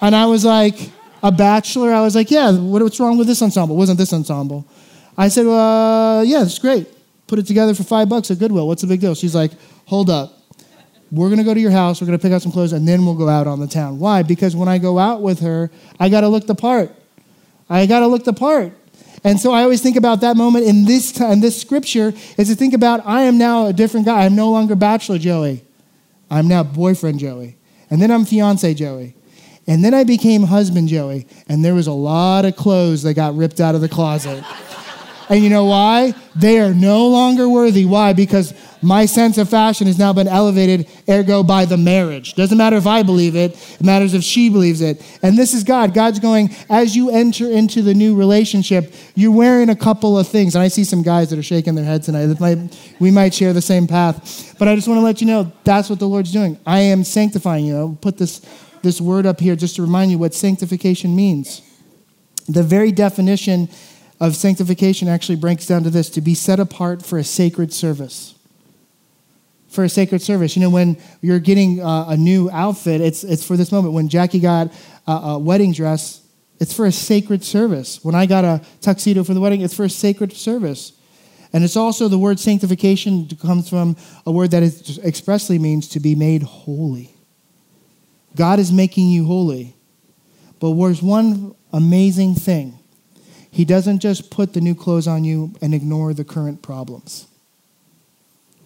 [0.00, 0.90] And I was like,
[1.22, 1.92] a bachelor?
[1.92, 3.76] I was like, yeah, what's wrong with this ensemble?
[3.76, 4.66] Wasn't this ensemble?
[5.18, 6.86] I said, uh, yeah, it's great.
[7.26, 8.68] Put it together for five bucks at Goodwill.
[8.68, 9.14] What's the big deal?
[9.14, 9.52] She's like,
[9.86, 10.34] hold up.
[11.10, 12.00] We're going to go to your house.
[12.00, 13.98] We're going to pick out some clothes, and then we'll go out on the town.
[13.98, 14.22] Why?
[14.22, 16.92] Because when I go out with her, I got to look the part.
[17.68, 18.72] I got to look the part.
[19.24, 22.48] And so I always think about that moment in this, t- in this scripture is
[22.48, 24.24] to think about I am now a different guy.
[24.24, 25.64] I'm no longer bachelor Joey.
[26.30, 27.56] I'm now boyfriend Joey.
[27.90, 29.15] And then I'm fiance Joey.
[29.66, 33.36] And then I became husband Joey, and there was a lot of clothes that got
[33.36, 34.44] ripped out of the closet.
[35.28, 36.14] and you know why?
[36.36, 37.84] They are no longer worthy.
[37.84, 38.12] Why?
[38.12, 42.34] Because my sense of fashion has now been elevated, ergo, by the marriage.
[42.34, 45.02] Doesn't matter if I believe it, it matters if she believes it.
[45.22, 45.94] And this is God.
[45.94, 50.54] God's going, as you enter into the new relationship, you're wearing a couple of things.
[50.54, 52.38] And I see some guys that are shaking their heads tonight.
[52.38, 54.54] Might, we might share the same path.
[54.58, 56.58] But I just want to let you know that's what the Lord's doing.
[56.64, 57.76] I am sanctifying you.
[57.76, 58.40] I'll put this
[58.82, 61.62] this word up here just to remind you what sanctification means.
[62.48, 63.68] The very definition
[64.20, 68.34] of sanctification actually breaks down to this to be set apart for a sacred service.
[69.68, 70.56] For a sacred service.
[70.56, 73.94] You know, when you're getting uh, a new outfit, it's, it's for this moment.
[73.94, 74.72] When Jackie got
[75.06, 76.22] a, a wedding dress,
[76.58, 78.02] it's for a sacred service.
[78.02, 80.92] When I got a tuxedo for the wedding, it's for a sacred service.
[81.52, 84.62] And it's also the word sanctification comes from a word that
[85.04, 87.15] expressly means to be made holy.
[88.36, 89.74] God is making you holy.
[90.60, 92.78] But there's one amazing thing
[93.50, 97.26] He doesn't just put the new clothes on you and ignore the current problems,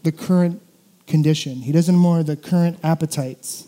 [0.02, 0.60] the current
[1.06, 1.62] condition.
[1.62, 3.66] He doesn't ignore the current appetites.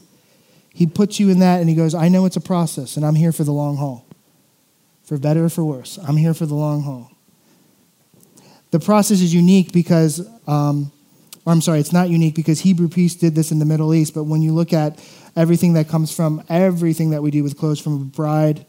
[0.74, 3.14] He puts you in that and He goes, I know it's a process and I'm
[3.14, 4.06] here for the long haul.
[5.04, 7.10] For better or for worse, I'm here for the long haul.
[8.70, 10.90] The process is unique because, um,
[11.44, 14.14] or I'm sorry, it's not unique because Hebrew Peace did this in the Middle East,
[14.14, 15.02] but when you look at
[15.35, 18.64] everything that comes from everything that we do with clothes from a bride,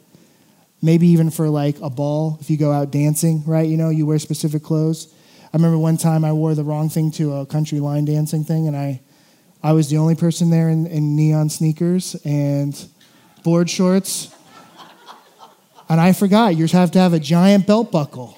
[0.81, 3.67] maybe even for like a ball, if you go out dancing, right?
[3.67, 5.13] You know, you wear specific clothes.
[5.53, 8.67] I remember one time I wore the wrong thing to a country line dancing thing,
[8.67, 9.01] and I,
[9.61, 12.75] I was the only person there in, in neon sneakers and
[13.43, 14.35] board shorts.
[15.89, 18.35] And I forgot, you have to have a giant belt buckle,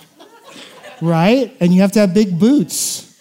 [1.02, 1.56] right?
[1.62, 3.15] And you have to have big boots.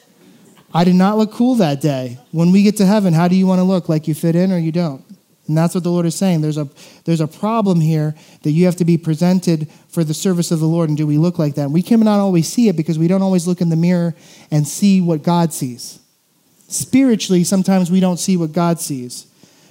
[0.74, 2.18] I did not look cool that day.
[2.32, 3.88] When we get to heaven, how do you want to look?
[3.88, 5.04] Like you fit in or you don't?
[5.46, 6.40] And that's what the Lord is saying.
[6.40, 6.68] There's a,
[7.04, 10.66] there's a problem here that you have to be presented for the service of the
[10.66, 10.88] Lord.
[10.88, 11.64] And do we look like that?
[11.64, 14.14] And We cannot always see it because we don't always look in the mirror
[14.50, 16.00] and see what God sees.
[16.66, 19.26] Spiritually, sometimes we don't see what God sees.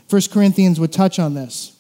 [0.09, 1.75] 1 Corinthians would touch on this.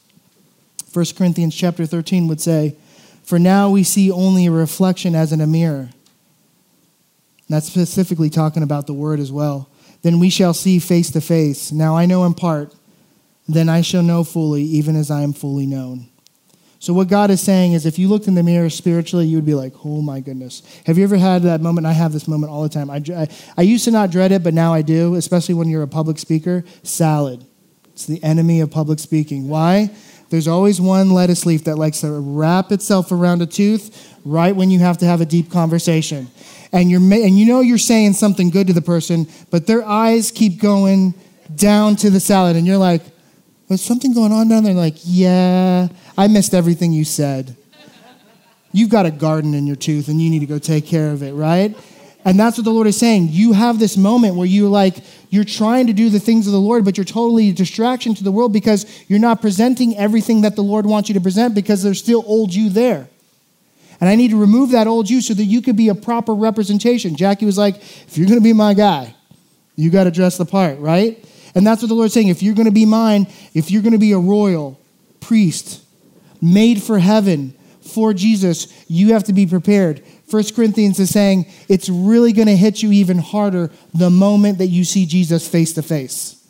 [0.91, 2.75] 1 Corinthians chapter 13 would say,
[3.23, 5.91] For now we see only a reflection as in a mirror
[7.49, 9.69] that's specifically talking about the word as well.
[10.01, 11.71] Then we shall see face to face.
[11.71, 12.73] Now I know in part,
[13.47, 16.07] then I shall know fully, even as I am fully known.
[16.79, 19.45] So, what God is saying is if you looked in the mirror spiritually, you would
[19.45, 20.63] be like, oh my goodness.
[20.85, 21.87] Have you ever had that moment?
[21.87, 22.89] I have this moment all the time.
[22.89, 23.27] I, I,
[23.57, 26.19] I used to not dread it, but now I do, especially when you're a public
[26.19, 26.65] speaker.
[26.83, 27.45] Salad.
[27.93, 29.47] It's the enemy of public speaking.
[29.47, 29.91] Why?
[30.29, 34.69] There's always one lettuce leaf that likes to wrap itself around a tooth right when
[34.69, 36.27] you have to have a deep conversation
[36.73, 40.31] and you're and you know you're saying something good to the person, but their eyes
[40.31, 41.13] keep going
[41.55, 43.03] down to the salad, and you're like,
[43.69, 47.55] "Was something going on down there?" Like, yeah, I missed everything you said.
[48.71, 51.21] You've got a garden in your tooth, and you need to go take care of
[51.21, 51.77] it, right?
[52.25, 53.27] And that's what the Lord is saying.
[53.31, 54.95] You have this moment where you're like
[55.29, 58.23] you're trying to do the things of the Lord, but you're totally a distraction to
[58.23, 61.83] the world because you're not presenting everything that the Lord wants you to present because
[61.83, 63.07] there's still old you there.
[64.03, 66.33] And I need to remove that old you so that you could be a proper
[66.33, 67.15] representation.
[67.15, 69.15] Jackie was like, if you're going to be my guy,
[69.77, 71.23] you got to dress the part, right?
[71.55, 72.27] And that's what the Lord's saying.
[72.27, 74.77] If you're going to be mine, if you're going to be a royal
[75.21, 75.81] priest,
[76.41, 80.05] made for heaven, for Jesus, you have to be prepared.
[80.27, 84.67] First Corinthians is saying it's really going to hit you even harder the moment that
[84.67, 86.42] you see Jesus face to face.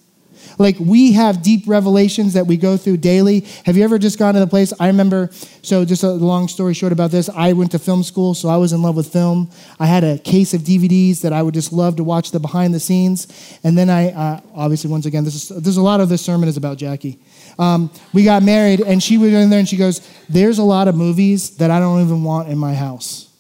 [0.58, 3.42] Like we have deep revelations that we go through daily.
[3.66, 4.74] Have you ever just gone to the place?
[4.80, 5.30] I remember,
[5.62, 8.58] so just a long story short about this, I went to film school, so I
[8.58, 9.50] was in love with film.
[9.80, 12.74] I had a case of DVDs that I would just love to watch the behind
[12.74, 13.28] the scenes.
[13.64, 16.50] And then I, uh, obviously, once again, this is, there's a lot of this sermon
[16.50, 17.20] is about Jackie.
[17.60, 20.88] Um, we got married, and she was in there, and she goes, "There's a lot
[20.88, 23.33] of movies that I don't even want in my house."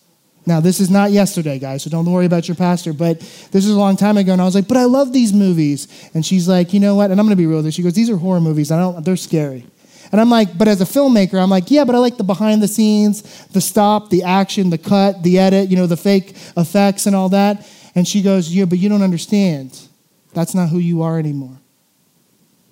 [0.46, 3.70] Now, this is not yesterday, guys, so don't worry about your pastor, but this is
[3.70, 5.88] a long time ago, and I was like, but I love these movies.
[6.14, 7.12] And she's like, you know what?
[7.12, 7.72] And I'm going to be real with her.
[7.72, 8.70] She goes, these are horror movies.
[8.70, 9.66] I don't, they're scary.
[10.12, 12.62] And I'm like, but as a filmmaker, I'm like, yeah, but I like the behind
[12.62, 17.08] the scenes, the stop, the action, the cut, the edit, you know, the fake effects
[17.08, 17.68] and all that.
[17.96, 19.88] And she goes, yeah, but you don't understand.
[20.34, 21.58] That's not who you are anymore.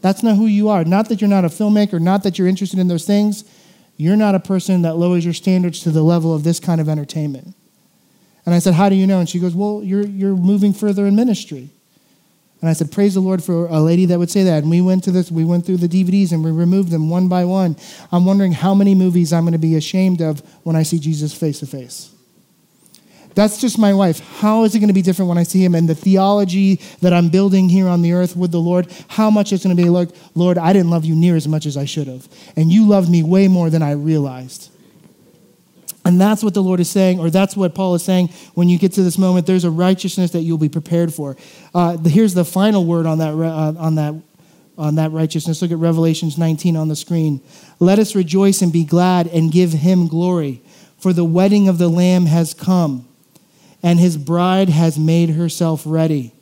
[0.02, 0.84] That's not who you are.
[0.84, 3.44] Not that you're not a filmmaker, not that you're interested in those things.
[3.98, 6.90] You're not a person that lowers your standards to the level of this kind of
[6.90, 7.56] entertainment.
[8.46, 9.20] And I said, How do you know?
[9.20, 11.70] And she goes, Well, you're, you're moving further in ministry.
[12.62, 14.64] And I said, Praise the Lord for a lady that would say that.
[14.64, 17.28] And we went to this, we went through the DVDs and we removed them one
[17.28, 17.76] by one.
[18.12, 21.34] I'm wondering how many movies I'm going to be ashamed of when I see Jesus
[21.34, 22.12] face to face.
[23.34, 24.20] That's just my wife.
[24.40, 25.74] How is it going to be different when I see him?
[25.74, 29.54] And the theology that I'm building here on the earth with the Lord, how much
[29.54, 31.86] it's going to be like, Lord, I didn't love you near as much as I
[31.86, 32.28] should have.
[32.56, 34.71] And you loved me way more than I realized.
[36.04, 38.80] And that's what the Lord is saying, or that's what Paul is saying when you
[38.80, 39.46] get to this moment.
[39.46, 41.38] There's a righteousness that you'll be prepared for.
[41.76, 44.16] Uh, here's the final word on that, uh, on, that,
[44.78, 45.62] on that righteousness.
[45.62, 47.40] Look at Revelations 19 on the screen.
[47.80, 50.62] Let us rejoice and be glad and give him glory,
[50.98, 53.08] for the wedding of the Lamb has come,
[53.84, 56.34] and his bride has made herself ready.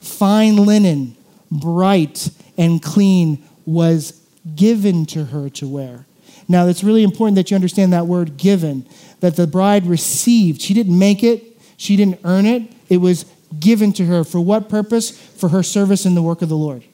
[0.00, 1.16] Fine linen,
[1.52, 4.20] bright and clean, was
[4.56, 6.04] given to her to wear.
[6.48, 8.86] Now, it's really important that you understand that word given,
[9.20, 10.60] that the bride received.
[10.60, 12.70] She didn't make it, she didn't earn it.
[12.88, 13.24] It was
[13.58, 14.24] given to her.
[14.24, 15.10] For what purpose?
[15.10, 16.84] For her service in the work of the Lord.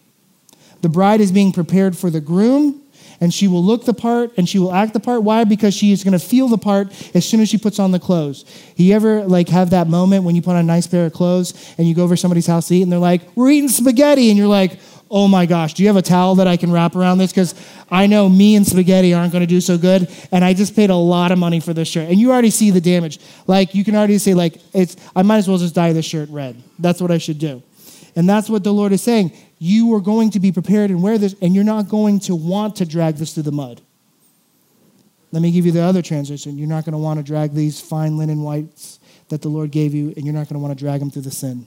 [0.82, 2.80] The bride is being prepared for the groom,
[3.20, 5.22] and she will look the part and she will act the part.
[5.22, 5.44] Why?
[5.44, 7.98] Because she is going to feel the part as soon as she puts on the
[7.98, 8.44] clothes.
[8.76, 11.52] You ever like have that moment when you put on a nice pair of clothes
[11.76, 14.38] and you go over somebody's house to eat and they're like, "We're eating spaghetti," and
[14.38, 14.78] you're like,
[15.10, 17.32] oh my gosh, do you have a towel that I can wrap around this?
[17.32, 17.54] Because
[17.90, 20.90] I know me and spaghetti aren't going to do so good, and I just paid
[20.90, 22.08] a lot of money for this shirt.
[22.08, 23.18] And you already see the damage.
[23.46, 24.96] Like you can already say, like it's.
[25.16, 26.62] I might as well just dye this shirt red.
[26.78, 27.62] That's what I should do.
[28.16, 29.32] And that's what the Lord is saying.
[29.58, 32.76] You are going to be prepared and wear this, and you're not going to want
[32.76, 33.80] to drag this through the mud.
[35.32, 36.58] Let me give you the other transition.
[36.58, 39.94] You're not going to want to drag these fine linen whites that the Lord gave
[39.94, 41.66] you, and you're not going to want to drag them through the sin.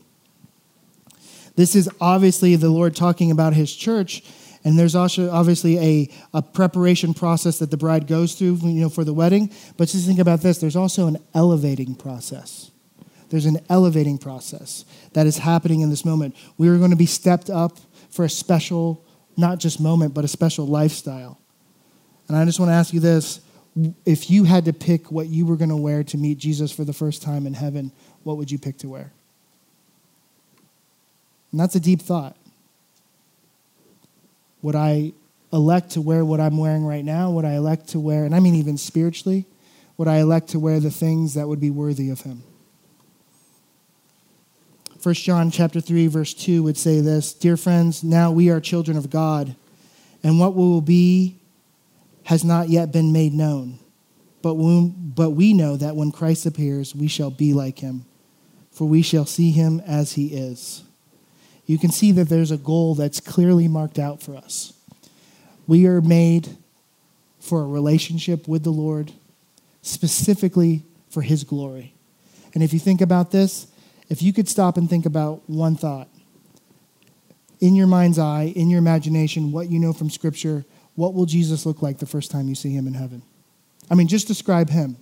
[1.56, 4.24] This is obviously the Lord talking about his church.
[4.64, 8.90] And there's also obviously a, a preparation process that the bride goes through you know,
[8.90, 9.52] for the wedding.
[9.78, 12.72] But just think about this there's also an elevating process.
[13.30, 16.36] There's an elevating process that is happening in this moment.
[16.58, 17.80] We are going to be stepped up
[18.12, 19.04] for a special,
[19.36, 21.40] not just moment, but a special lifestyle.
[22.28, 23.42] And I just want to ask you this
[24.06, 26.86] if you had to pick what you were going to wear to meet Jesus for
[26.86, 29.12] the first time in heaven, what would you pick to wear?
[31.54, 32.36] And that's a deep thought.
[34.64, 35.14] Would I
[35.54, 37.30] elect to wear what I'm wearing right now?
[37.30, 39.46] Would I elect to wear, and I mean even spiritually,
[39.96, 42.42] would I elect to wear the things that would be worthy of him?
[45.04, 48.98] 1 John chapter 3 verse 2 would say this, "Dear friends, now we are children
[48.98, 49.56] of God,
[50.24, 51.36] and what will be
[52.24, 53.78] has not yet been made known.
[54.42, 58.06] But we, but we know that when Christ appears, we shall be like him,
[58.72, 60.83] for we shall see him as he is."
[61.66, 64.74] You can see that there's a goal that's clearly marked out for us.
[65.66, 66.58] We are made
[67.40, 69.14] for a relationship with the Lord,
[69.82, 71.94] specifically for His glory.
[72.54, 73.68] And if you think about this,
[74.10, 76.10] if you could stop and think about one thought,
[77.60, 81.66] in your mind's eye, in your imagination, what you know from Scripture, what will Jesus
[81.66, 83.22] look like the first time you see Him in heaven?
[83.90, 84.98] I mean, just describe Him.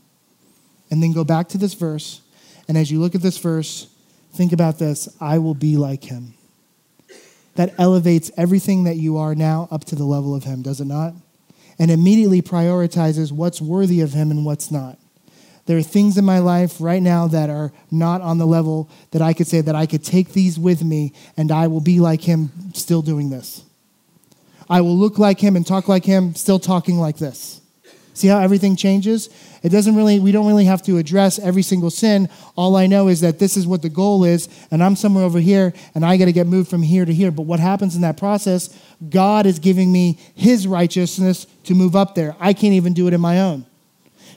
[0.91, 2.21] And then go back to this verse.
[2.67, 3.87] And as you look at this verse,
[4.33, 6.35] think about this I will be like Him
[7.55, 10.85] that elevates everything that you are now up to the level of Him, does it
[10.85, 11.13] not?
[11.79, 14.97] And immediately prioritizes what's worthy of Him and what's not.
[15.65, 19.21] There are things in my life right now that are not on the level that
[19.21, 22.21] I could say that I could take these with me and I will be like
[22.21, 23.63] Him still doing this.
[24.69, 27.60] I will look like Him and talk like Him still talking like this.
[28.13, 29.29] See how everything changes?
[29.63, 32.29] It doesn't really, we don't really have to address every single sin.
[32.55, 35.39] All I know is that this is what the goal is, and I'm somewhere over
[35.39, 37.31] here, and I got to get moved from here to here.
[37.31, 38.77] But what happens in that process,
[39.09, 42.35] God is giving me His righteousness to move up there.
[42.39, 43.65] I can't even do it in my own.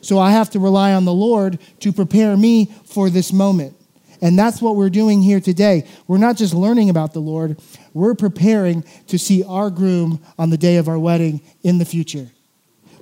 [0.03, 3.75] So I have to rely on the Lord to prepare me for this moment.
[4.20, 5.87] And that's what we're doing here today.
[6.07, 7.61] We're not just learning about the Lord,
[7.93, 12.29] we're preparing to see our groom on the day of our wedding in the future.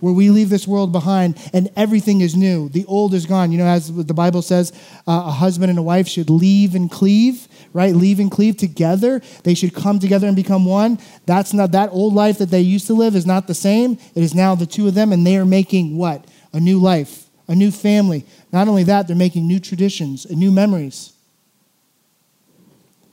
[0.03, 2.69] Where we leave this world behind and everything is new.
[2.69, 3.53] The old is gone.
[3.53, 4.73] You know, as the Bible says,
[5.07, 7.95] uh, a husband and a wife should leave and cleave, right?
[7.95, 9.23] Leave and cleave together.
[9.45, 10.99] They should come together and become one.
[11.25, 13.97] That's not that old life that they used to live is not the same.
[14.17, 16.27] It is now the two of them, and they are making what?
[16.53, 18.27] A new life, a new family.
[18.53, 21.13] Not only that, they're making new traditions and new memories.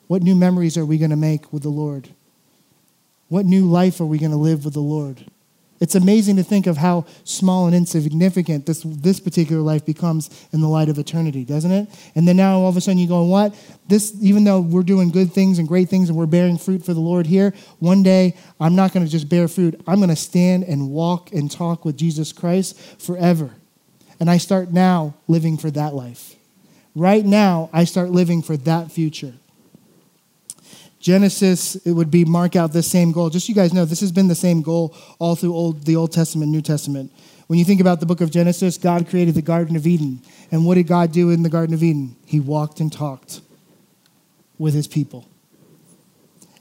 [0.07, 2.09] What new memories are we going to make with the Lord?
[3.27, 5.29] What new life are we going to live with the Lord?
[5.79, 10.59] It's amazing to think of how small and insignificant this, this particular life becomes in
[10.59, 11.87] the light of eternity, doesn't it?
[12.15, 13.55] And then now all of a sudden you go, what?
[13.87, 16.93] This, even though we're doing good things and great things and we're bearing fruit for
[16.93, 19.79] the Lord here, one day I'm not going to just bear fruit.
[19.87, 23.51] I'm going to stand and walk and talk with Jesus Christ forever.
[24.19, 26.35] And I start now living for that life.
[26.93, 29.33] Right now, I start living for that future.
[30.99, 33.29] Genesis, it would be mark out this same goal.
[33.29, 35.95] Just so you guys know, this has been the same goal all through old, the
[35.95, 37.11] Old Testament, New Testament.
[37.47, 40.21] When you think about the book of Genesis, God created the Garden of Eden.
[40.51, 42.15] And what did God do in the Garden of Eden?
[42.25, 43.41] He walked and talked
[44.57, 45.27] with his people.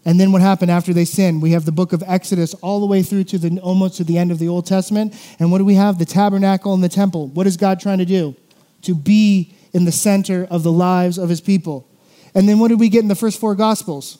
[0.04, 1.42] And then what happened after they sinned?
[1.42, 4.16] We have the book of Exodus all the way through to the almost to the
[4.16, 5.14] end of the Old Testament.
[5.38, 5.98] And what do we have?
[5.98, 7.26] The tabernacle and the temple.
[7.28, 8.36] What is God trying to do?
[8.82, 11.86] To be in the center of the lives of his people.
[12.34, 14.18] And then what did we get in the first four gospels?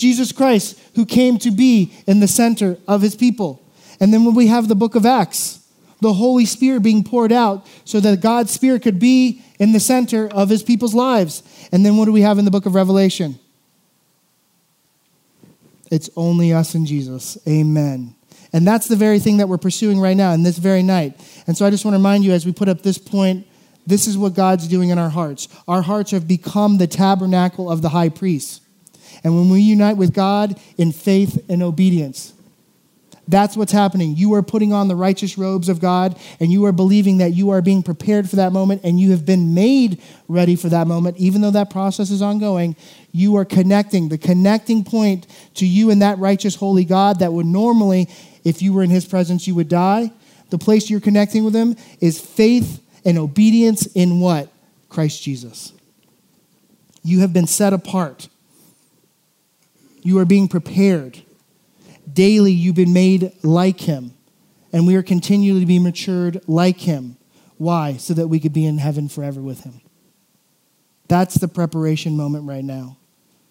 [0.00, 3.62] Jesus Christ, who came to be in the center of his people.
[4.00, 5.58] And then when we have the book of Acts,
[6.00, 10.26] the Holy Spirit being poured out so that God's Spirit could be in the center
[10.28, 11.42] of his people's lives.
[11.70, 13.38] And then what do we have in the book of Revelation?
[15.90, 17.36] It's only us and Jesus.
[17.46, 18.14] Amen.
[18.54, 21.20] And that's the very thing that we're pursuing right now in this very night.
[21.46, 23.46] And so I just want to remind you as we put up this point,
[23.86, 25.48] this is what God's doing in our hearts.
[25.68, 28.62] Our hearts have become the tabernacle of the high priest.
[29.22, 32.32] And when we unite with God in faith and obedience,
[33.28, 34.16] that's what's happening.
[34.16, 37.50] You are putting on the righteous robes of God, and you are believing that you
[37.50, 41.16] are being prepared for that moment, and you have been made ready for that moment,
[41.16, 42.74] even though that process is ongoing.
[43.12, 47.46] You are connecting, the connecting point to you and that righteous, holy God that would
[47.46, 48.08] normally,
[48.42, 50.10] if you were in his presence, you would die.
[50.48, 54.48] The place you're connecting with him is faith and obedience in what?
[54.88, 55.72] Christ Jesus.
[57.04, 58.28] You have been set apart.
[60.02, 61.22] You are being prepared.
[62.12, 64.12] Daily, you've been made like him,
[64.72, 67.16] and we are continually to be matured like him.
[67.58, 67.96] Why?
[67.98, 69.80] So that we could be in heaven forever with him.
[71.08, 72.96] That's the preparation moment right now.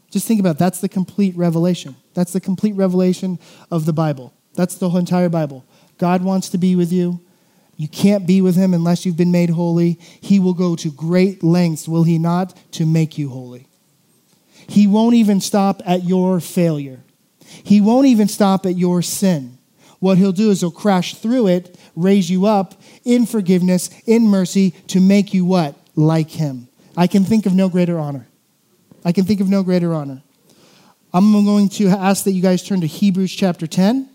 [0.09, 0.59] Just think about it.
[0.59, 1.95] that's the complete revelation.
[2.13, 3.37] That's the complete revelation
[3.69, 4.33] of the Bible.
[4.55, 5.63] That's the whole entire Bible.
[5.97, 7.21] God wants to be with you.
[7.77, 9.99] You can't be with him unless you've been made holy.
[10.19, 13.68] He will go to great lengths, will he not, to make you holy.
[14.69, 17.01] He won't even stop at your failure.
[17.39, 19.57] He won't even stop at your sin.
[19.99, 24.71] What he'll do is he'll crash through it, raise you up in forgiveness, in mercy,
[24.87, 25.75] to make you what?
[25.95, 26.67] Like him.
[26.95, 28.27] I can think of no greater honor.
[29.03, 30.21] I can think of no greater honor.
[31.11, 34.07] I'm going to ask that you guys turn to Hebrews chapter 10.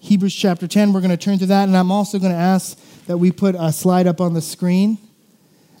[0.00, 2.78] Hebrews chapter 10, we're going to turn to that, and I'm also going to ask
[3.06, 4.98] that we put a slide up on the screen.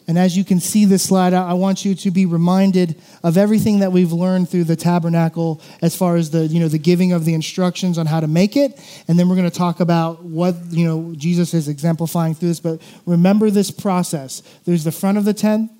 [0.06, 3.78] And as you can see this slide, I want you to be reminded of everything
[3.78, 7.24] that we've learned through the tabernacle as far as the, you know, the giving of
[7.24, 8.78] the instructions on how to make it.
[9.08, 12.60] And then we're going to talk about what, you know, Jesus is exemplifying through this.
[12.60, 14.42] But remember this process.
[14.66, 15.70] There's the front of the tent.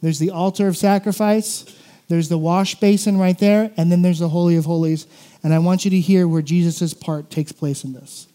[0.00, 1.64] There's the altar of sacrifice.
[2.06, 3.72] There's the wash basin right there.
[3.76, 5.08] And then there's the Holy of Holies.
[5.42, 8.28] And I want you to hear where Jesus' part takes place in this.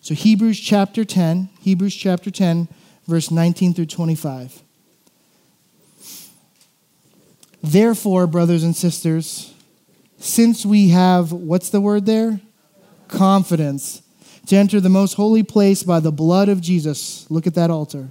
[0.00, 2.68] So Hebrews chapter 10, Hebrews chapter 10,
[3.06, 4.62] verse 19 through 25.
[7.62, 9.52] Therefore, brothers and sisters,
[10.18, 12.40] since we have, what's the word there?
[13.08, 14.02] Confidence
[14.46, 17.28] to enter the most holy place by the blood of Jesus.
[17.30, 18.08] Look at that altar.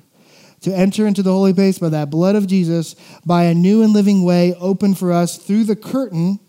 [0.61, 3.93] To enter into the holy place by that blood of Jesus, by a new and
[3.93, 6.39] living way opened for us through the curtain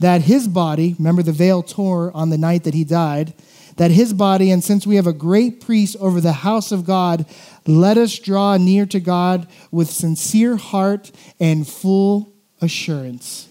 [0.00, 3.32] that his body, remember the veil tore on the night that he died,
[3.76, 7.26] that his body, and since we have a great priest over the house of God,
[7.66, 13.48] let us draw near to God with sincere heart and full assurance.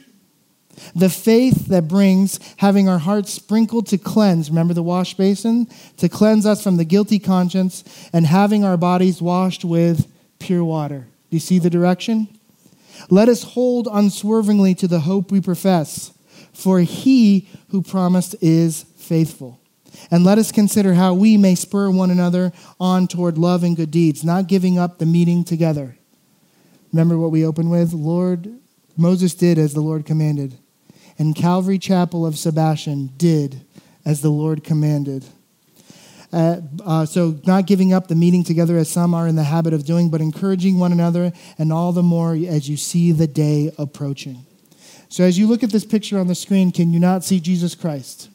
[0.95, 5.67] The faith that brings having our hearts sprinkled to cleanse, remember the wash basin?
[5.97, 11.07] To cleanse us from the guilty conscience, and having our bodies washed with pure water.
[11.29, 12.27] Do you see the direction?
[13.09, 16.13] Let us hold unswervingly to the hope we profess,
[16.53, 19.59] for he who promised is faithful.
[20.11, 23.91] And let us consider how we may spur one another on toward love and good
[23.91, 25.97] deeds, not giving up the meeting together.
[26.91, 27.93] Remember what we opened with?
[27.93, 28.59] Lord,
[28.97, 30.57] Moses did as the Lord commanded.
[31.17, 33.65] and Calvary Chapel of Sebastian did
[34.05, 35.25] as the Lord commanded.
[36.31, 39.73] Uh, uh, so, not giving up the meeting together as some are in the habit
[39.73, 43.71] of doing, but encouraging one another, and all the more as you see the day
[43.77, 44.45] approaching.
[45.07, 47.73] So, as you look at this picture on the screen, can you not see Jesus
[47.75, 48.29] Christ?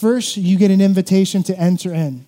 [0.00, 2.26] First, you get an invitation to enter in.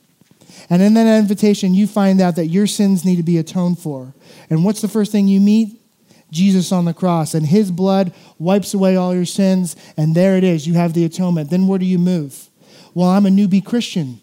[0.71, 4.15] And in that invitation, you find out that your sins need to be atoned for.
[4.49, 5.81] And what's the first thing you meet?
[6.31, 7.35] Jesus on the cross.
[7.35, 9.75] And his blood wipes away all your sins.
[9.97, 10.67] And there it is.
[10.67, 11.51] You have the atonement.
[11.51, 12.49] Then where do you move?
[12.95, 14.21] Well, I'm a newbie Christian.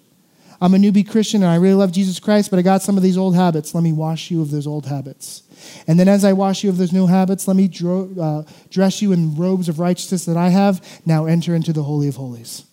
[0.61, 3.03] I'm a newbie Christian and I really love Jesus Christ, but I got some of
[3.03, 3.75] these old habits.
[3.75, 5.43] Let me wash you of those old habits.
[5.87, 9.01] And then as I wash you of those new habits, let me dro- uh, dress
[9.01, 10.81] you in robes of righteousness that I have.
[11.05, 12.63] Now enter into the Holy of Holies.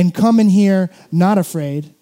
[0.00, 1.94] And come in here not afraid,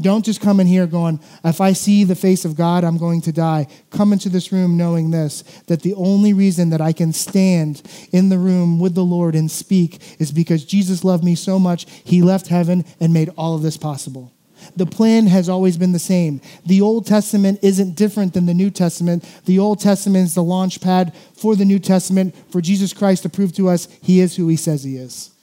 [0.00, 3.20] don't just come in here going, if I see the face of God, I'm going
[3.20, 3.66] to die.
[3.90, 7.82] Come into this room knowing this that the only reason that I can stand
[8.12, 11.84] in the room with the Lord and speak is because Jesus loved me so much,
[12.02, 14.32] he left heaven and made all of this possible.
[14.74, 16.40] The plan has always been the same.
[16.64, 19.22] The Old Testament isn't different than the New Testament.
[19.44, 23.28] The Old Testament is the launch pad for the New Testament for Jesus Christ to
[23.28, 25.33] prove to us he is who he says he is.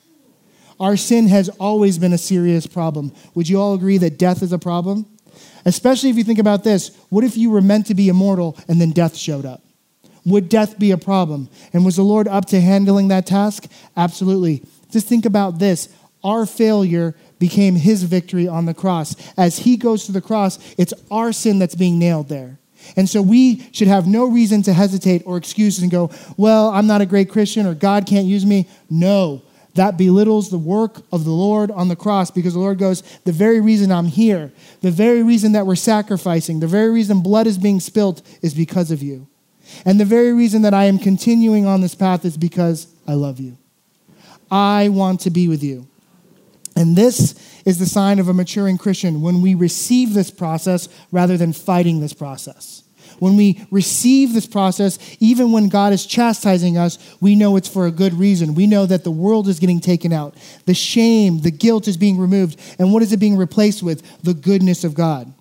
[0.81, 3.13] Our sin has always been a serious problem.
[3.35, 5.05] Would you all agree that death is a problem?
[5.63, 8.81] Especially if you think about this what if you were meant to be immortal and
[8.81, 9.61] then death showed up?
[10.25, 11.49] Would death be a problem?
[11.71, 13.67] And was the Lord up to handling that task?
[13.95, 14.63] Absolutely.
[14.89, 15.87] Just think about this
[16.23, 19.15] our failure became his victory on the cross.
[19.37, 22.57] As he goes to the cross, it's our sin that's being nailed there.
[22.95, 26.87] And so we should have no reason to hesitate or excuses and go, well, I'm
[26.87, 28.67] not a great Christian or God can't use me.
[28.89, 29.43] No,
[29.75, 33.31] that belittles the work of the Lord on the cross because the Lord goes, The
[33.31, 34.51] very reason I'm here,
[34.81, 38.91] the very reason that we're sacrificing, the very reason blood is being spilt is because
[38.91, 39.27] of you.
[39.85, 43.39] And the very reason that I am continuing on this path is because I love
[43.39, 43.57] you.
[44.49, 45.87] I want to be with you.
[46.75, 51.37] And this is the sign of a maturing Christian when we receive this process rather
[51.37, 52.80] than fighting this process.
[53.21, 57.85] When we receive this process, even when God is chastising us, we know it's for
[57.85, 58.55] a good reason.
[58.55, 62.17] We know that the world is getting taken out, the shame, the guilt is being
[62.17, 62.59] removed.
[62.79, 64.23] And what is it being replaced with?
[64.23, 65.31] The goodness of God.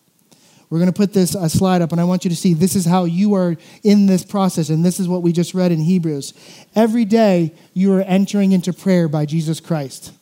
[0.69, 2.77] We're going to put this uh, slide up, and I want you to see this
[2.77, 5.81] is how you are in this process, and this is what we just read in
[5.81, 6.35] Hebrews.
[6.77, 10.13] Every day, you are entering into prayer by Jesus Christ.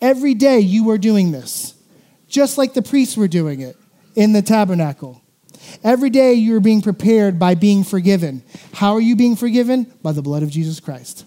[0.00, 1.74] Every day, you are doing this,
[2.26, 3.76] just like the priests were doing it
[4.16, 5.20] in the tabernacle.
[5.82, 8.42] Every day you're being prepared by being forgiven.
[8.74, 9.92] How are you being forgiven?
[10.02, 11.26] By the blood of Jesus Christ.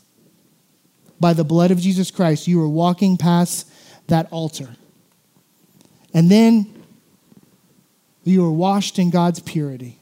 [1.20, 3.70] By the blood of Jesus Christ, you are walking past
[4.08, 4.70] that altar.
[6.14, 6.84] And then
[8.24, 10.00] you are washed in God's purity.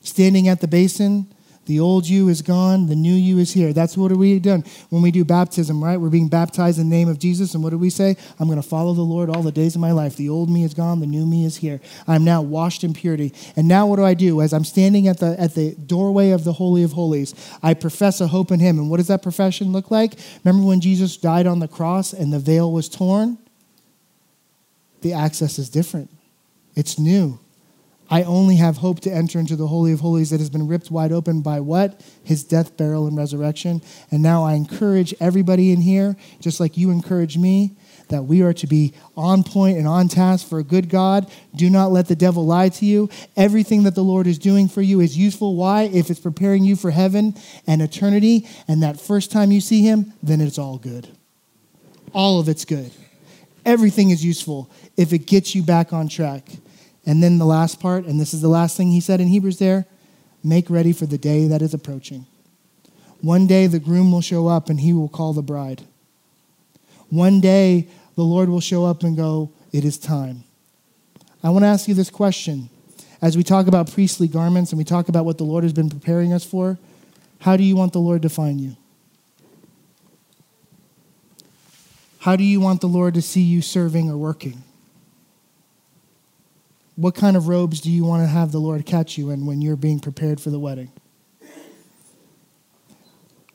[0.00, 1.31] Standing at the basin,
[1.66, 3.72] the old you is gone, the new you is here.
[3.72, 5.96] That's what are we done when we do baptism, right?
[5.96, 8.16] We're being baptized in the name of Jesus, and what do we say?
[8.40, 10.16] I'm going to follow the Lord all the days of my life.
[10.16, 11.80] The old me is gone, the new me is here.
[12.08, 13.32] I'm now washed in purity.
[13.54, 14.40] And now what do I do?
[14.40, 18.20] As I'm standing at the at the doorway of the Holy of Holies, I profess
[18.20, 18.78] a hope in him.
[18.78, 20.14] And what does that profession look like?
[20.44, 23.38] Remember when Jesus died on the cross and the veil was torn?
[25.02, 26.10] The access is different.
[26.74, 27.38] It's new.
[28.12, 30.90] I only have hope to enter into the Holy of Holies that has been ripped
[30.90, 31.98] wide open by what?
[32.22, 33.80] His death, burial, and resurrection.
[34.10, 37.74] And now I encourage everybody in here, just like you encourage me,
[38.10, 41.32] that we are to be on point and on task for a good God.
[41.56, 43.08] Do not let the devil lie to you.
[43.34, 45.56] Everything that the Lord is doing for you is useful.
[45.56, 45.84] Why?
[45.84, 47.34] If it's preparing you for heaven
[47.66, 51.08] and eternity, and that first time you see him, then it's all good.
[52.12, 52.90] All of it's good.
[53.64, 56.46] Everything is useful if it gets you back on track.
[57.04, 59.58] And then the last part, and this is the last thing he said in Hebrews
[59.58, 59.86] there
[60.44, 62.26] make ready for the day that is approaching.
[63.20, 65.82] One day the groom will show up and he will call the bride.
[67.08, 70.44] One day the Lord will show up and go, It is time.
[71.42, 72.68] I want to ask you this question.
[73.20, 75.88] As we talk about priestly garments and we talk about what the Lord has been
[75.88, 76.78] preparing us for,
[77.40, 78.76] how do you want the Lord to find you?
[82.18, 84.62] How do you want the Lord to see you serving or working?
[87.02, 89.60] What kind of robes do you want to have the Lord catch you in when
[89.60, 90.92] you're being prepared for the wedding?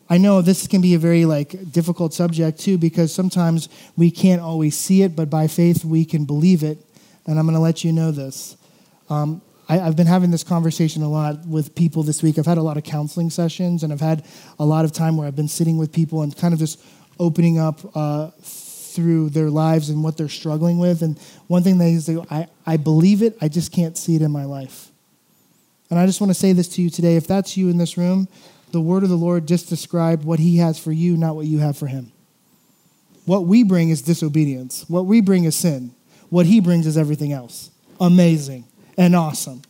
[0.09, 4.41] I know this can be a very like difficult subject too because sometimes we can't
[4.41, 6.77] always see it, but by faith we can believe it.
[7.25, 8.57] And I'm going to let you know this.
[9.09, 12.37] Um, I, have been having this conversation a lot with people this week.
[12.37, 14.25] I've had a lot of counseling sessions, and I've had
[14.59, 16.83] a lot of time where I've been sitting with people and kind of just
[17.17, 18.31] opening up uh,
[18.97, 21.03] through their lives and what they're struggling with.
[21.03, 24.31] And one thing they say, I, I believe it, I just can't see it in
[24.31, 24.89] my life.
[25.91, 27.15] And I just want to say this to you today.
[27.15, 28.27] If that's you in this room,
[28.71, 31.59] the word of the Lord just described what he has for you, not what you
[31.59, 32.11] have for him.
[33.25, 34.83] What we bring is disobedience.
[34.89, 35.93] What we bring is sin.
[36.29, 37.69] What he brings is everything else.
[37.99, 38.65] Amazing
[38.97, 39.61] and awesome.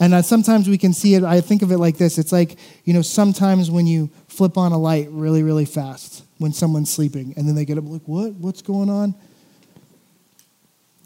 [0.00, 2.16] And sometimes we can see it, I think of it like this.
[2.16, 6.54] It's like, you know, sometimes when you flip on a light really, really fast when
[6.54, 8.32] someone's sleeping, and then they get up, like, what?
[8.32, 9.14] What's going on?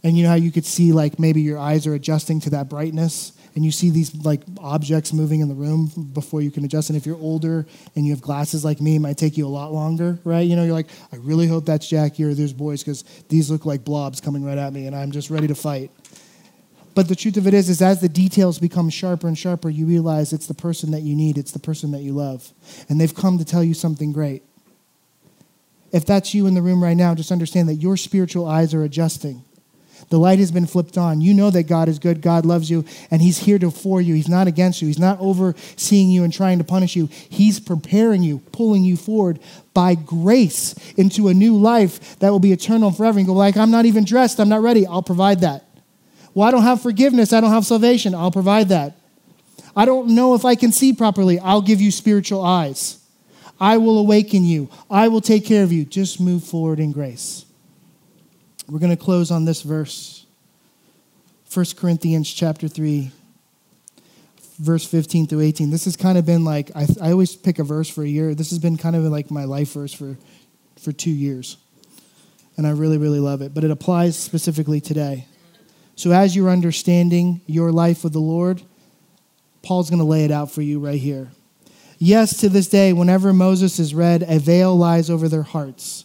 [0.05, 2.68] And you know how you could see, like, maybe your eyes are adjusting to that
[2.68, 6.89] brightness, and you see these, like, objects moving in the room before you can adjust.
[6.89, 7.66] And if you're older
[7.97, 10.43] and you have glasses like me, it might take you a lot longer, right?
[10.43, 13.66] You know, you're like, I really hope that's Jackie or there's boys because these look
[13.66, 15.91] like blobs coming right at me, and I'm just ready to fight.
[16.95, 19.85] But the truth of it is, is as the details become sharper and sharper, you
[19.85, 22.53] realize it's the person that you need, it's the person that you love.
[22.89, 24.45] And they've come to tell you something great.
[25.95, 28.82] If that's you in the room right now, just understand that your spiritual eyes are
[28.82, 29.45] adjusting.
[30.11, 31.20] The light has been flipped on.
[31.20, 34.12] You know that God is good, God loves you, and He's here to for you.
[34.12, 34.88] He's not against you.
[34.88, 37.07] He's not overseeing you and trying to punish you.
[37.07, 39.38] He's preparing you, pulling you forward
[39.72, 43.20] by grace into a new life that will be eternal forever.
[43.20, 44.40] And go like, I'm not even dressed.
[44.40, 44.84] I'm not ready.
[44.88, 45.64] I'll provide that.
[46.34, 47.32] Well, I don't have forgiveness.
[47.32, 48.16] I don't have salvation.
[48.16, 48.97] I'll provide that.
[49.76, 51.38] I don't know if I can see properly.
[51.38, 52.99] I'll give you spiritual eyes.
[53.61, 54.69] I will awaken you.
[54.91, 55.85] I will take care of you.
[55.85, 57.47] Just move forward in grace.
[58.69, 60.27] We're going to close on this verse.
[61.53, 63.13] 1 Corinthians chapter 3
[64.59, 65.71] verse 15 through 18.
[65.71, 68.35] This has kind of been like I, I always pick a verse for a year.
[68.35, 70.17] This has been kind of like my life verse for
[70.81, 71.57] for 2 years.
[72.57, 75.27] And I really really love it, but it applies specifically today.
[75.97, 78.63] So, as you're understanding your life with the Lord,
[79.63, 81.31] Paul's going to lay it out for you right here.
[81.99, 86.05] Yes, to this day, whenever Moses is read, a veil lies over their hearts.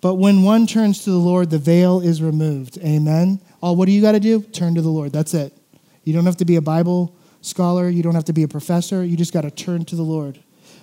[0.00, 2.78] But when one turns to the Lord, the veil is removed.
[2.78, 3.40] Amen.
[3.62, 4.42] Oh, what do you got to do?
[4.42, 5.12] Turn to the Lord.
[5.12, 5.56] That's it.
[6.04, 9.04] You don't have to be a Bible scholar, you don't have to be a professor.
[9.04, 10.38] You just got to turn to the Lord.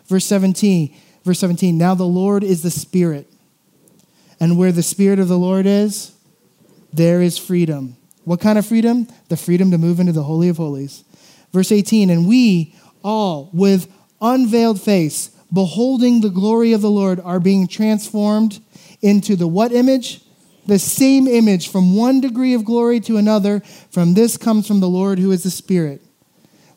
[0.05, 1.77] Verse 17, verse 17.
[1.77, 3.27] Now the Lord is the Spirit.
[4.39, 6.13] And where the Spirit of the Lord is,
[6.93, 7.95] there is freedom.
[8.23, 9.07] What kind of freedom?
[9.29, 11.03] The freedom to move into the Holy of Holies.
[11.51, 13.91] Verse 18, and we all, with
[14.21, 18.59] unveiled face, beholding the glory of the Lord, are being transformed
[19.01, 20.21] into the what image?
[20.67, 23.61] The same image from one degree of glory to another.
[23.89, 26.01] From this comes from the Lord who is the Spirit.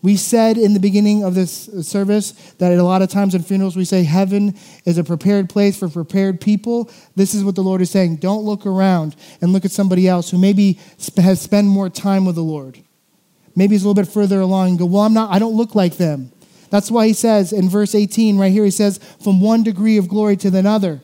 [0.04, 3.74] We said in the beginning of this service that a lot of times in funerals
[3.74, 4.54] we say heaven
[4.84, 6.90] is a prepared place for prepared people.
[7.16, 8.16] This is what the Lord is saying.
[8.16, 10.78] Don't look around and look at somebody else who maybe
[11.16, 12.82] has spent more time with the Lord.
[13.56, 15.74] Maybe he's a little bit further along and go, Well, I'm not, I don't look
[15.74, 16.32] like them.
[16.70, 20.08] That's why he says in verse 18 right here, he says, From one degree of
[20.08, 21.00] glory to another.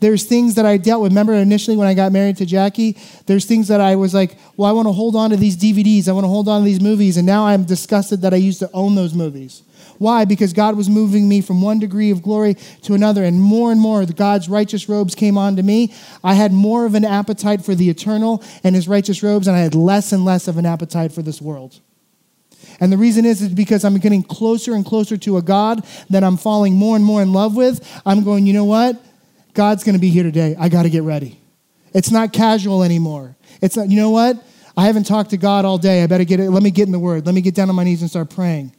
[0.00, 1.12] There's things that I dealt with.
[1.12, 2.96] Remember initially when I got married to Jackie?
[3.26, 6.08] There's things that I was like, well, I want to hold on to these DVDs.
[6.08, 7.18] I want to hold on to these movies.
[7.18, 9.62] And now I'm disgusted that I used to own those movies.
[10.00, 10.24] Why?
[10.24, 13.22] Because God was moving me from one degree of glory to another.
[13.22, 15.92] And more and more, God's righteous robes came onto me.
[16.24, 19.60] I had more of an appetite for the eternal and his righteous robes, and I
[19.60, 21.80] had less and less of an appetite for this world.
[22.80, 26.24] And the reason is, is because I'm getting closer and closer to a God that
[26.24, 27.86] I'm falling more and more in love with.
[28.06, 28.98] I'm going, you know what?
[29.52, 30.56] God's going to be here today.
[30.58, 31.38] I got to get ready.
[31.92, 33.36] It's not casual anymore.
[33.60, 34.42] It's not, you know what?
[34.78, 36.02] I haven't talked to God all day.
[36.02, 36.50] I better get it.
[36.50, 37.26] Let me get in the word.
[37.26, 38.72] Let me get down on my knees and start praying.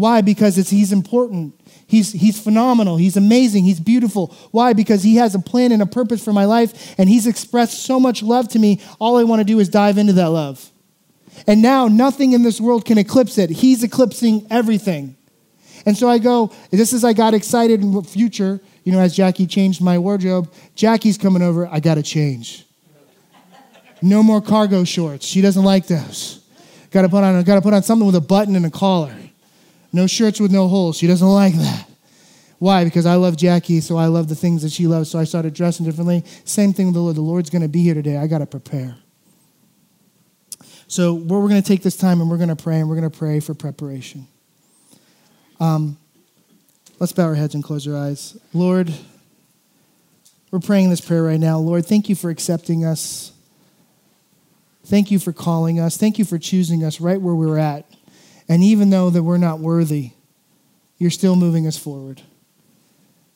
[0.00, 0.22] Why?
[0.22, 1.60] Because he's important.
[1.86, 2.96] He's, he's phenomenal.
[2.96, 3.64] He's amazing.
[3.64, 4.28] He's beautiful.
[4.50, 4.72] Why?
[4.72, 8.00] Because he has a plan and a purpose for my life, and he's expressed so
[8.00, 8.80] much love to me.
[8.98, 10.70] All I want to do is dive into that love.
[11.46, 13.50] And now nothing in this world can eclipse it.
[13.50, 15.16] He's eclipsing everything.
[15.84, 19.14] And so I go, just as I got excited in the future, you know, as
[19.14, 22.66] Jackie changed my wardrobe, Jackie's coming over, I got to change.
[24.00, 25.26] No more cargo shorts.
[25.26, 26.40] She doesn't like those.
[26.90, 29.14] Got to put on got to put on something with a button and a collar.
[29.92, 30.96] No shirts with no holes.
[30.96, 31.86] She doesn't like that.
[32.58, 32.84] Why?
[32.84, 35.54] Because I love Jackie, so I love the things that she loves, so I started
[35.54, 36.24] dressing differently.
[36.44, 37.16] Same thing with the Lord.
[37.16, 38.18] The Lord's going to be here today.
[38.18, 38.96] I got to prepare.
[40.86, 43.10] So, we're going to take this time and we're going to pray, and we're going
[43.10, 44.26] to pray for preparation.
[45.58, 45.96] Um,
[47.00, 48.36] Let's bow our heads and close our eyes.
[48.52, 48.92] Lord,
[50.50, 51.58] we're praying this prayer right now.
[51.58, 53.32] Lord, thank you for accepting us.
[54.84, 55.96] Thank you for calling us.
[55.96, 57.86] Thank you for choosing us right where we're at.
[58.50, 60.10] And even though that we're not worthy,
[60.98, 62.20] you're still moving us forward.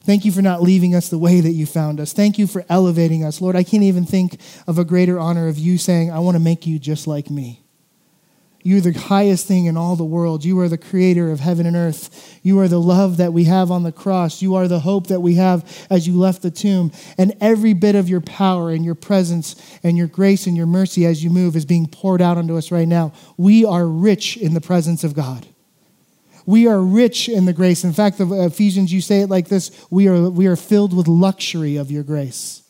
[0.02, 2.12] Thank you for not leaving us the way that you found us.
[2.12, 3.40] Thank you for elevating us.
[3.40, 6.40] Lord, I can't even think of a greater honor of you saying, I want to
[6.40, 7.63] make you just like me.
[8.66, 10.42] You're the highest thing in all the world.
[10.42, 12.40] You are the creator of heaven and earth.
[12.42, 14.40] You are the love that we have on the cross.
[14.40, 16.90] You are the hope that we have as you left the tomb.
[17.18, 21.04] And every bit of your power and your presence and your grace and your mercy
[21.04, 23.12] as you move is being poured out onto us right now.
[23.36, 25.46] We are rich in the presence of God.
[26.46, 27.84] We are rich in the grace.
[27.84, 31.06] In fact, the Ephesians, you say it like this we are, we are filled with
[31.06, 32.63] luxury of your grace.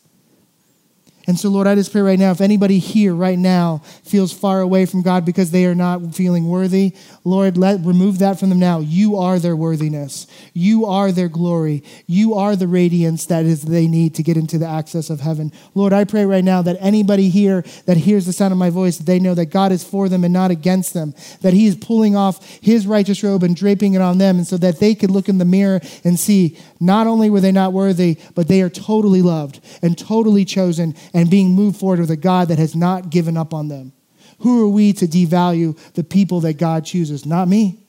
[1.27, 4.61] And so, Lord, I just pray right now if anybody here right now feels far
[4.61, 8.59] away from God because they are not feeling worthy, Lord, let remove that from them
[8.59, 8.79] now.
[8.79, 10.27] You are their worthiness.
[10.53, 11.83] You are their glory.
[12.05, 15.51] You are the radiance that is they need to get into the access of heaven.
[15.73, 18.97] Lord, I pray right now that anybody here that hears the sound of my voice,
[18.97, 22.15] they know that God is for them and not against them, that He is pulling
[22.15, 25.27] off His righteous robe and draping it on them, and so that they could look
[25.27, 29.21] in the mirror and see not only were they not worthy, but they are totally
[29.21, 33.37] loved and totally chosen and being moved forward with a God that has not given
[33.37, 33.93] up on them.
[34.39, 37.25] Who are we to devalue the people that God chooses?
[37.25, 37.79] Not me.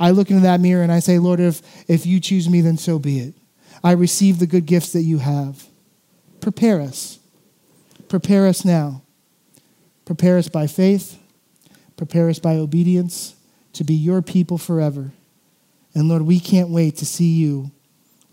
[0.00, 2.76] I look into that mirror and I say, Lord, if, if you choose me, then
[2.76, 3.34] so be it.
[3.84, 5.68] I receive the good gifts that you have.
[6.40, 7.20] Prepare us.
[8.08, 9.02] Prepare us now.
[10.04, 11.16] Prepare us by faith.
[11.96, 13.36] Prepare us by obedience
[13.74, 15.12] to be your people forever.
[15.94, 17.70] And Lord, we can't wait to see you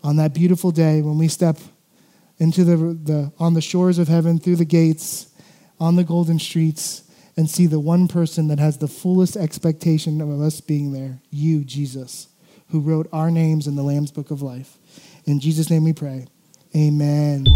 [0.02, 1.58] on that beautiful day when we step
[2.42, 5.32] into the, the, on the shores of heaven, through the gates,
[5.78, 7.04] on the golden streets,
[7.36, 11.62] and see the one person that has the fullest expectation of us being there you,
[11.62, 12.26] Jesus,
[12.70, 14.76] who wrote our names in the Lamb's Book of Life.
[15.24, 16.26] In Jesus' name we pray.
[16.74, 17.46] Amen.